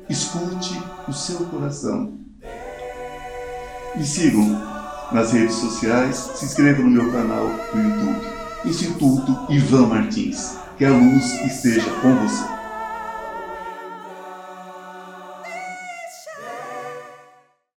Escute 0.09 0.73
o 1.07 1.13
seu 1.13 1.41
coração. 1.41 2.19
Me 3.95 4.03
sigam 4.03 4.76
nas 5.13 5.33
redes 5.33 5.55
sociais, 5.55 6.31
se 6.35 6.45
inscreva 6.45 6.83
no 6.83 6.91
meu 6.91 7.11
canal 7.13 7.49
do 7.73 7.81
YouTube, 7.81 8.27
Instituto 8.65 9.47
Ivan 9.49 9.87
Martins. 9.87 10.57
Que 10.77 10.85
a 10.85 10.91
luz 10.91 11.25
esteja 11.47 11.91
com 12.03 12.15
você. 12.17 12.56